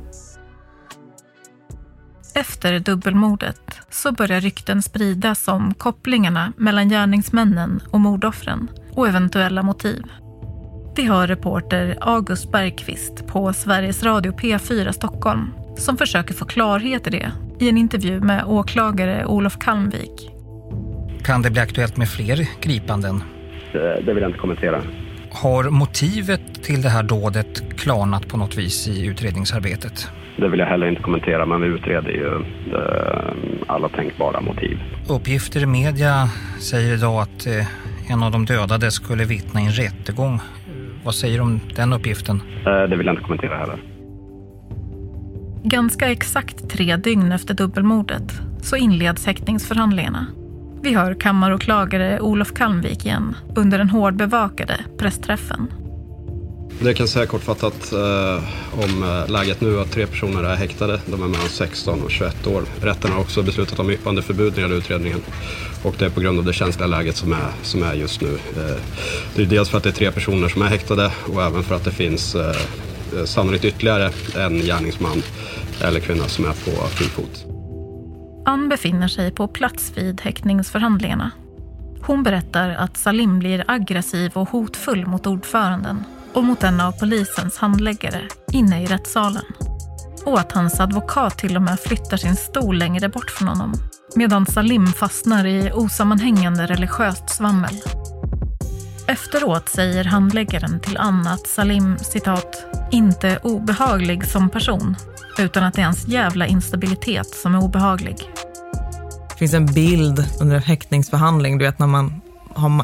Efter 2.34 2.80
dubbelmordet 2.80 3.62
så 3.90 4.12
börjar 4.12 4.42
rykten 4.42 4.82
spridas 4.82 5.48
om 5.48 5.74
kopplingarna 5.74 6.54
mellan 6.58 6.90
gärningsmännen 6.90 7.82
och 7.92 8.00
mordoffren 8.00 8.70
och 8.94 9.08
eventuella 9.08 9.64
motiv. 9.64 10.04
Vi 10.98 11.06
har 11.06 11.28
reporter 11.28 11.98
August 12.02 12.52
Bergqvist 12.52 13.28
på 13.28 13.54
Sveriges 13.54 14.04
Radio 14.04 14.32
P4 14.32 14.92
Stockholm 14.92 15.54
som 15.76 15.98
försöker 15.98 16.34
få 16.34 16.46
klarhet 16.46 17.08
i 17.08 17.10
det 17.10 17.32
i 17.60 17.70
en 17.70 17.78
intervju 17.78 18.20
med 18.20 18.44
åklagare 18.46 19.26
Olof 19.26 19.60
Kalmvik. 19.60 20.32
Kan 21.24 21.42
det 21.42 21.52
bli 21.52 21.62
aktuellt 21.62 21.98
med 21.98 22.10
fler 22.10 22.48
gripanden? 22.62 23.24
Det 23.74 24.14
vill 24.14 24.18
jag 24.18 24.30
inte 24.30 24.40
kommentera. 24.40 24.82
Har 25.32 25.70
motivet 25.70 26.64
till 26.64 26.82
det 26.82 26.90
här 26.90 27.04
dådet 27.04 27.80
klarnat 27.80 28.28
på 28.28 28.38
något 28.38 28.58
vis 28.58 28.88
i 28.88 29.06
utredningsarbetet? 29.06 30.10
Det 30.38 30.50
vill 30.50 30.60
jag 30.60 30.68
heller 30.68 30.88
inte 30.88 31.02
kommentera, 31.02 31.46
men 31.46 31.62
vi 31.62 31.68
utreder 31.68 32.10
ju 32.10 32.46
eh, 32.74 33.34
alla 33.68 33.90
tänkbara 33.90 34.42
motiv. 34.42 34.80
Uppgifter 35.10 35.64
i 35.64 35.66
media 35.66 36.30
säger 36.60 36.94
idag 36.94 37.22
att 37.22 37.48
eh, 37.48 38.12
en 38.12 38.24
av 38.24 38.32
de 38.32 38.46
dödade 38.46 38.92
skulle 38.92 39.26
vittna 39.26 39.62
i 39.62 39.66
en 39.66 39.72
rättegång. 39.72 40.40
Vad 41.08 41.16
säger 41.16 41.38
du 41.38 41.44
om 41.44 41.60
den 41.76 41.94
uppgiften? 41.94 42.42
Eh, 42.66 42.90
det 42.90 42.96
vill 42.98 43.06
jag 43.06 43.14
inte 43.14 43.24
kommentera 43.24 43.58
heller. 43.58 43.78
Ganska 45.64 46.12
exakt 46.12 46.70
tre 46.70 46.96
dygn 46.96 47.32
efter 47.32 47.54
dubbelmordet 47.54 48.42
så 48.62 48.76
inleds 48.76 49.26
häktningsförhandlingarna. 49.26 50.26
Vi 50.82 50.96
hör 50.96 51.14
kammaråklagare 51.14 52.20
Olof 52.20 52.54
Kalmvik 52.54 53.06
igen 53.06 53.36
under 53.56 53.78
den 53.78 53.90
hårdbevakade 53.90 54.80
pressträffen. 54.98 55.68
Det 56.80 56.86
jag 56.86 56.96
kan 56.96 57.08
säga 57.08 57.26
kortfattat 57.26 57.92
eh, 57.92 58.44
om 58.84 59.04
eh, 59.04 59.32
läget 59.32 59.62
nu 59.62 59.80
att 59.80 59.92
tre 59.92 60.08
personer 60.08 60.44
är 60.44 60.56
häktade. 60.56 61.00
De 61.06 61.24
är 61.24 61.28
mellan 61.28 61.50
16 61.50 62.02
och 62.04 62.12
21 62.12 62.48
år. 62.48 62.64
Rätten 62.82 63.12
har 63.12 63.20
också 63.20 63.44
beslutat 63.44 63.80
om 63.80 63.90
yppandeförbud 63.90 64.50
när 64.50 64.56
det 64.56 64.62
gäller 64.62 64.76
utredningen. 64.76 65.22
Och 65.84 65.96
det 66.00 66.06
är 66.06 66.10
på 66.10 66.20
grund 66.20 66.40
av 66.40 66.46
det 66.46 66.54
känsliga 66.54 66.88
läget 66.88 67.16
som 67.16 67.34
är, 67.34 67.52
som 67.62 67.84
är 67.84 67.94
just 67.94 68.22
nu. 68.22 68.34
Eh, 68.34 68.78
det 69.36 69.42
är 69.42 69.46
dels 69.46 69.70
för 69.70 69.78
att 69.78 69.84
det 69.84 69.90
är 69.90 69.94
tre 69.94 70.12
personer 70.12 70.50
som 70.50 70.62
är 70.62 70.66
häktade 70.66 71.12
och 71.34 71.44
även 71.44 71.64
för 71.64 71.76
att 71.76 71.84
det 71.84 71.92
finns 71.92 72.36
eh, 72.36 72.56
eh 73.18 73.26
sannolikt 73.26 73.66
ytterligare 73.66 74.12
en 74.36 74.60
gärningsman 74.60 75.22
eller 75.82 76.00
kvinna 76.00 76.28
som 76.28 76.46
är 76.46 76.50
på 76.50 76.88
fri 76.88 77.06
fot. 77.06 77.46
Ann 78.46 78.70
befinner 78.70 79.08
sig 79.08 79.32
på 79.32 79.48
plats 79.48 79.92
vid 79.96 80.22
häktningsförhandlingarna. 80.22 81.32
Hon 82.02 82.24
berättar 82.24 82.70
att 82.70 82.98
Salim 82.98 83.40
blir 83.40 83.64
aggressiv 83.68 84.32
och 84.34 84.50
hotfull 84.50 85.06
mot 85.06 85.28
ordföranden 85.28 86.04
och 86.38 86.44
mot 86.44 86.64
en 86.64 86.82
av 86.82 86.92
polisens 86.92 87.58
handläggare 87.58 88.22
inne 88.52 88.84
i 88.84 88.86
rättssalen. 88.86 89.44
Och 90.26 90.40
att 90.40 90.52
hans 90.52 90.80
advokat 90.80 91.38
till 91.38 91.56
och 91.56 91.62
med 91.62 91.80
flyttar 91.80 92.18
sin 92.18 92.36
stol 92.36 92.78
längre 92.78 93.10
bort 93.10 93.32
från 93.32 93.48
honom 93.48 93.74
medan 94.16 94.46
Salim 94.46 94.88
fastnar 94.88 95.46
i 95.46 95.72
osammanhängande 95.74 96.66
religiöst 96.66 97.30
svammel. 97.30 97.76
Efteråt 99.08 99.70
säger 99.70 100.04
handläggaren 100.04 100.80
till 100.80 100.98
Anna 100.98 101.32
att 101.32 101.48
Salim 101.48 101.98
citat, 101.98 102.66
inte 102.92 103.28
är 103.28 103.46
obehaglig 103.46 104.26
som 104.26 104.50
person 104.50 104.96
utan 105.38 105.64
att 105.64 105.74
det 105.74 105.82
är 105.82 105.86
hans 105.86 106.08
jävla 106.08 106.48
instabilitet 106.48 107.28
som 107.28 107.56
är 107.56 107.64
obehaglig. 107.64 108.18
Det 109.30 109.38
finns 109.38 109.54
en 109.54 109.66
bild 109.66 110.26
under 110.42 110.56
en 110.56 110.62
häktningsförhandling, 110.62 111.58
du 111.58 111.66
vet 111.66 111.80
när 111.80 111.88
man 111.88 112.22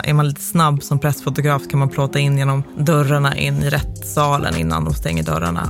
är 0.03 0.13
man 0.13 0.27
lite 0.27 0.41
snabb 0.41 0.83
som 0.83 0.99
pressfotograf 0.99 1.67
kan 1.69 1.79
man 1.79 1.89
plåta 1.89 2.19
in 2.19 2.37
genom 2.37 2.63
dörrarna 2.77 3.37
in 3.37 3.63
i 3.63 3.69
rättssalen 3.69 4.55
innan 4.55 4.85
de 4.85 4.93
stänger 4.93 5.23
dörrarna. 5.23 5.69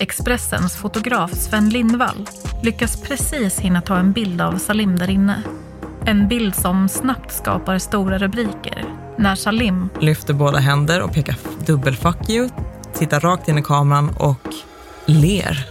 Expressens 0.00 0.76
fotograf 0.76 1.34
Sven 1.34 1.68
Lindvall 1.68 2.28
lyckas 2.62 3.02
precis 3.02 3.58
hinna 3.58 3.80
ta 3.80 3.96
en 3.96 4.12
bild 4.12 4.40
av 4.40 4.58
Salim 4.58 4.96
där 4.98 5.10
inne. 5.10 5.42
En 6.04 6.28
bild 6.28 6.54
som 6.54 6.88
snabbt 6.88 7.32
skapar 7.32 7.78
stora 7.78 8.18
rubriker 8.18 8.84
när 9.18 9.34
Salim 9.34 9.88
lyfter 10.00 10.34
båda 10.34 10.58
händer 10.58 11.02
och 11.02 11.12
pekar 11.12 11.36
dubbel 11.66 11.96
fuck 11.96 12.30
you, 12.30 12.48
tittar 12.94 13.20
rakt 13.20 13.48
in 13.48 13.58
i 13.58 13.62
kameran 13.62 14.10
och 14.18 14.48
ler. 15.06 15.66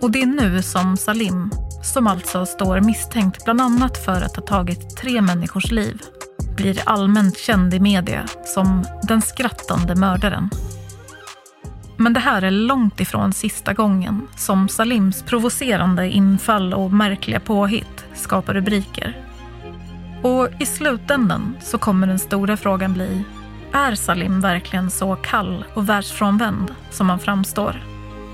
Och 0.00 0.10
det 0.10 0.22
är 0.22 0.26
nu 0.26 0.62
som 0.62 0.96
Salim, 0.96 1.50
som 1.82 2.06
alltså 2.06 2.46
står 2.46 2.80
misstänkt 2.80 3.44
bland 3.44 3.60
annat 3.60 4.04
för 4.04 4.22
att 4.22 4.36
ha 4.36 4.42
tagit 4.42 4.96
tre 4.96 5.20
människors 5.20 5.70
liv, 5.70 6.02
blir 6.58 6.82
allmänt 6.86 7.38
känd 7.38 7.74
i 7.74 7.80
media 7.80 8.26
som 8.44 8.84
den 9.02 9.22
skrattande 9.22 9.94
mördaren. 9.94 10.50
Men 11.96 12.12
det 12.12 12.20
här 12.20 12.42
är 12.42 12.50
långt 12.50 13.00
ifrån 13.00 13.32
sista 13.32 13.72
gången 13.72 14.28
som 14.36 14.68
Salims 14.68 15.22
provocerande 15.22 16.08
infall 16.10 16.74
och 16.74 16.92
märkliga 16.92 17.40
påhitt 17.40 18.06
skapar 18.14 18.54
rubriker. 18.54 19.24
Och 20.22 20.48
i 20.58 20.66
slutändan 20.66 21.56
så 21.60 21.78
kommer 21.78 22.06
den 22.06 22.18
stora 22.18 22.56
frågan 22.56 22.92
bli, 22.92 23.24
är 23.72 23.94
Salim 23.94 24.40
verkligen 24.40 24.90
så 24.90 25.16
kall 25.16 25.64
och 25.74 25.88
världsfrånvänd 25.88 26.74
som 26.90 27.10
han 27.10 27.18
framstår? 27.18 27.82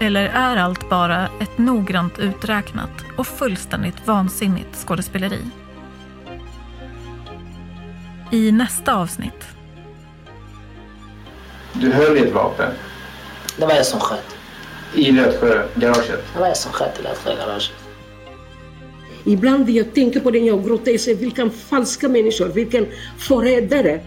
Eller 0.01 0.25
är 0.25 0.57
allt 0.57 0.91
bara 0.91 1.29
ett 1.41 1.59
noggrant 1.59 2.19
uträknat 2.19 3.05
och 3.17 3.27
fullständigt 3.27 4.07
vansinnigt 4.07 4.77
skådespeleri? 4.77 5.41
I 8.35 8.53
nästa 8.53 8.95
avsnitt. 8.95 9.45
Du 11.73 11.93
höll 11.93 12.17
i 12.17 12.21
ett 12.21 12.35
vapen? 12.35 12.73
Det 13.59 13.67
var 13.67 13.75
jag 13.75 13.87
som 13.87 14.01
sköt. 14.01 14.37
I 14.95 15.13
Lötsjögaraget? 15.13 16.25
Det 16.35 16.41
var 16.41 16.47
jag 16.47 16.57
som 16.57 16.73
sköt 16.73 17.01
i 17.01 17.03
Lötsjögaraget. 17.03 17.73
Ibland 19.25 19.71
jag 19.71 19.95
tänker 19.95 20.21
på 20.21 20.31
den 20.31 20.47
jag 20.47 20.65
gråter, 20.65 20.91
jag 20.91 21.01
säger 21.01 21.19
vilka 21.19 21.51
falska 21.51 22.09
människor, 22.09 22.49
vilken 22.49 22.87
förrädare. 23.19 24.01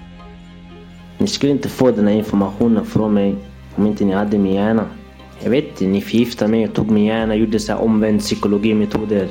Ni 1.17 1.27
skulle 1.27 1.51
inte 1.51 1.69
få 1.69 1.91
den 1.91 2.07
här 2.07 2.13
informationen 2.13 2.85
från 2.85 3.13
mig 3.13 3.35
om 3.75 3.87
inte 3.87 4.05
ni 4.05 4.13
hade 4.13 4.37
min 4.37 4.53
hjärna. 4.53 4.85
Jag 5.39 5.49
vet 5.49 5.65
inte, 5.65 5.85
ni 5.85 6.01
förgiftade 6.01 6.51
mig 6.51 6.67
och 6.67 6.73
tog 6.73 6.91
min 6.91 7.05
hjärna 7.05 7.33
och 7.33 7.39
gjorde 7.39 7.59
så 7.59 7.71
här 7.71 7.81
omvänd 7.81 8.19
psykologimetoder. 8.19 9.27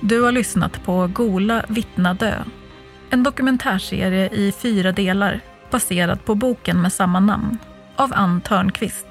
Du 0.00 0.22
har 0.22 0.32
lyssnat 0.32 0.84
på 0.84 1.10
Gola 1.14 1.64
vittna 1.68 2.14
dö. 2.14 2.34
En 3.10 3.22
dokumentärserie 3.22 4.28
i 4.28 4.52
fyra 4.52 4.92
delar 4.92 5.40
baserad 5.70 6.24
på 6.24 6.34
boken 6.34 6.82
med 6.82 6.92
samma 6.92 7.20
namn 7.20 7.58
av 7.96 8.12
Ann 8.14 8.40
Törnqvist. 8.40 9.06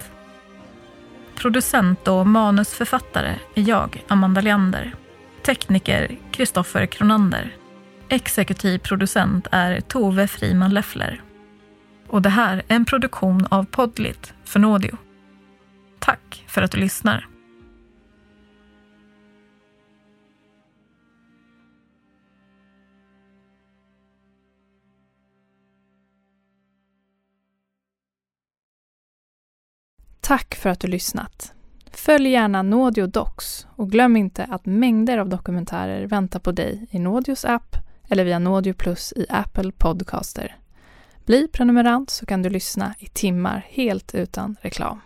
Producent 1.36 2.08
och 2.08 2.28
manusförfattare 2.28 3.36
är 3.56 3.70
jag, 3.70 4.04
Amanda 4.08 4.42
Leander. 4.42 4.96
Tekniker 5.46 6.18
Kristoffer 6.32 6.86
Kronander. 6.86 7.56
Exekutiv 8.10 8.80
producent 8.80 9.48
är 9.52 9.82
Tove 9.82 10.28
Friman 10.28 10.74
Leffler. 10.74 11.22
Och 12.08 12.22
det 12.22 12.30
här 12.30 12.58
är 12.58 12.76
en 12.76 12.86
produktion 12.86 13.48
av 13.50 13.64
Podlit 13.64 14.34
för 14.46 14.60
Nådio. 14.60 14.98
Tack 16.00 16.46
för 16.48 16.62
att 16.62 16.72
du 16.72 16.78
lyssnar. 16.78 17.28
Tack 30.28 30.56
för 30.56 30.70
att 30.70 30.80
du 30.80 30.88
lyssnat. 30.88 31.54
Följ 31.92 32.30
gärna 32.30 32.62
Nådio 32.62 33.08
Docs 33.08 33.68
och 33.76 33.92
glöm 33.92 34.18
inte 34.18 34.44
att 34.44 34.66
mängder 34.66 35.18
av 35.18 35.30
dokumentärer 35.30 36.08
väntar 36.08 36.40
på 36.40 36.52
dig 36.52 36.88
i 36.92 37.00
Nådios 37.00 37.46
app 37.46 37.76
eller 38.10 38.26
via 38.26 38.40
Nådio 38.40 38.74
Plus 38.74 39.14
i 39.16 39.26
Apple 39.30 39.72
Podcaster. 39.72 40.56
Bli 41.26 41.48
prenumerant 41.48 42.10
så 42.10 42.26
kan 42.26 42.42
du 42.42 42.50
lyssna 42.50 42.96
i 43.00 43.06
timmar 43.06 43.66
helt 43.70 44.16
utan 44.16 44.56
reklam. 44.62 45.02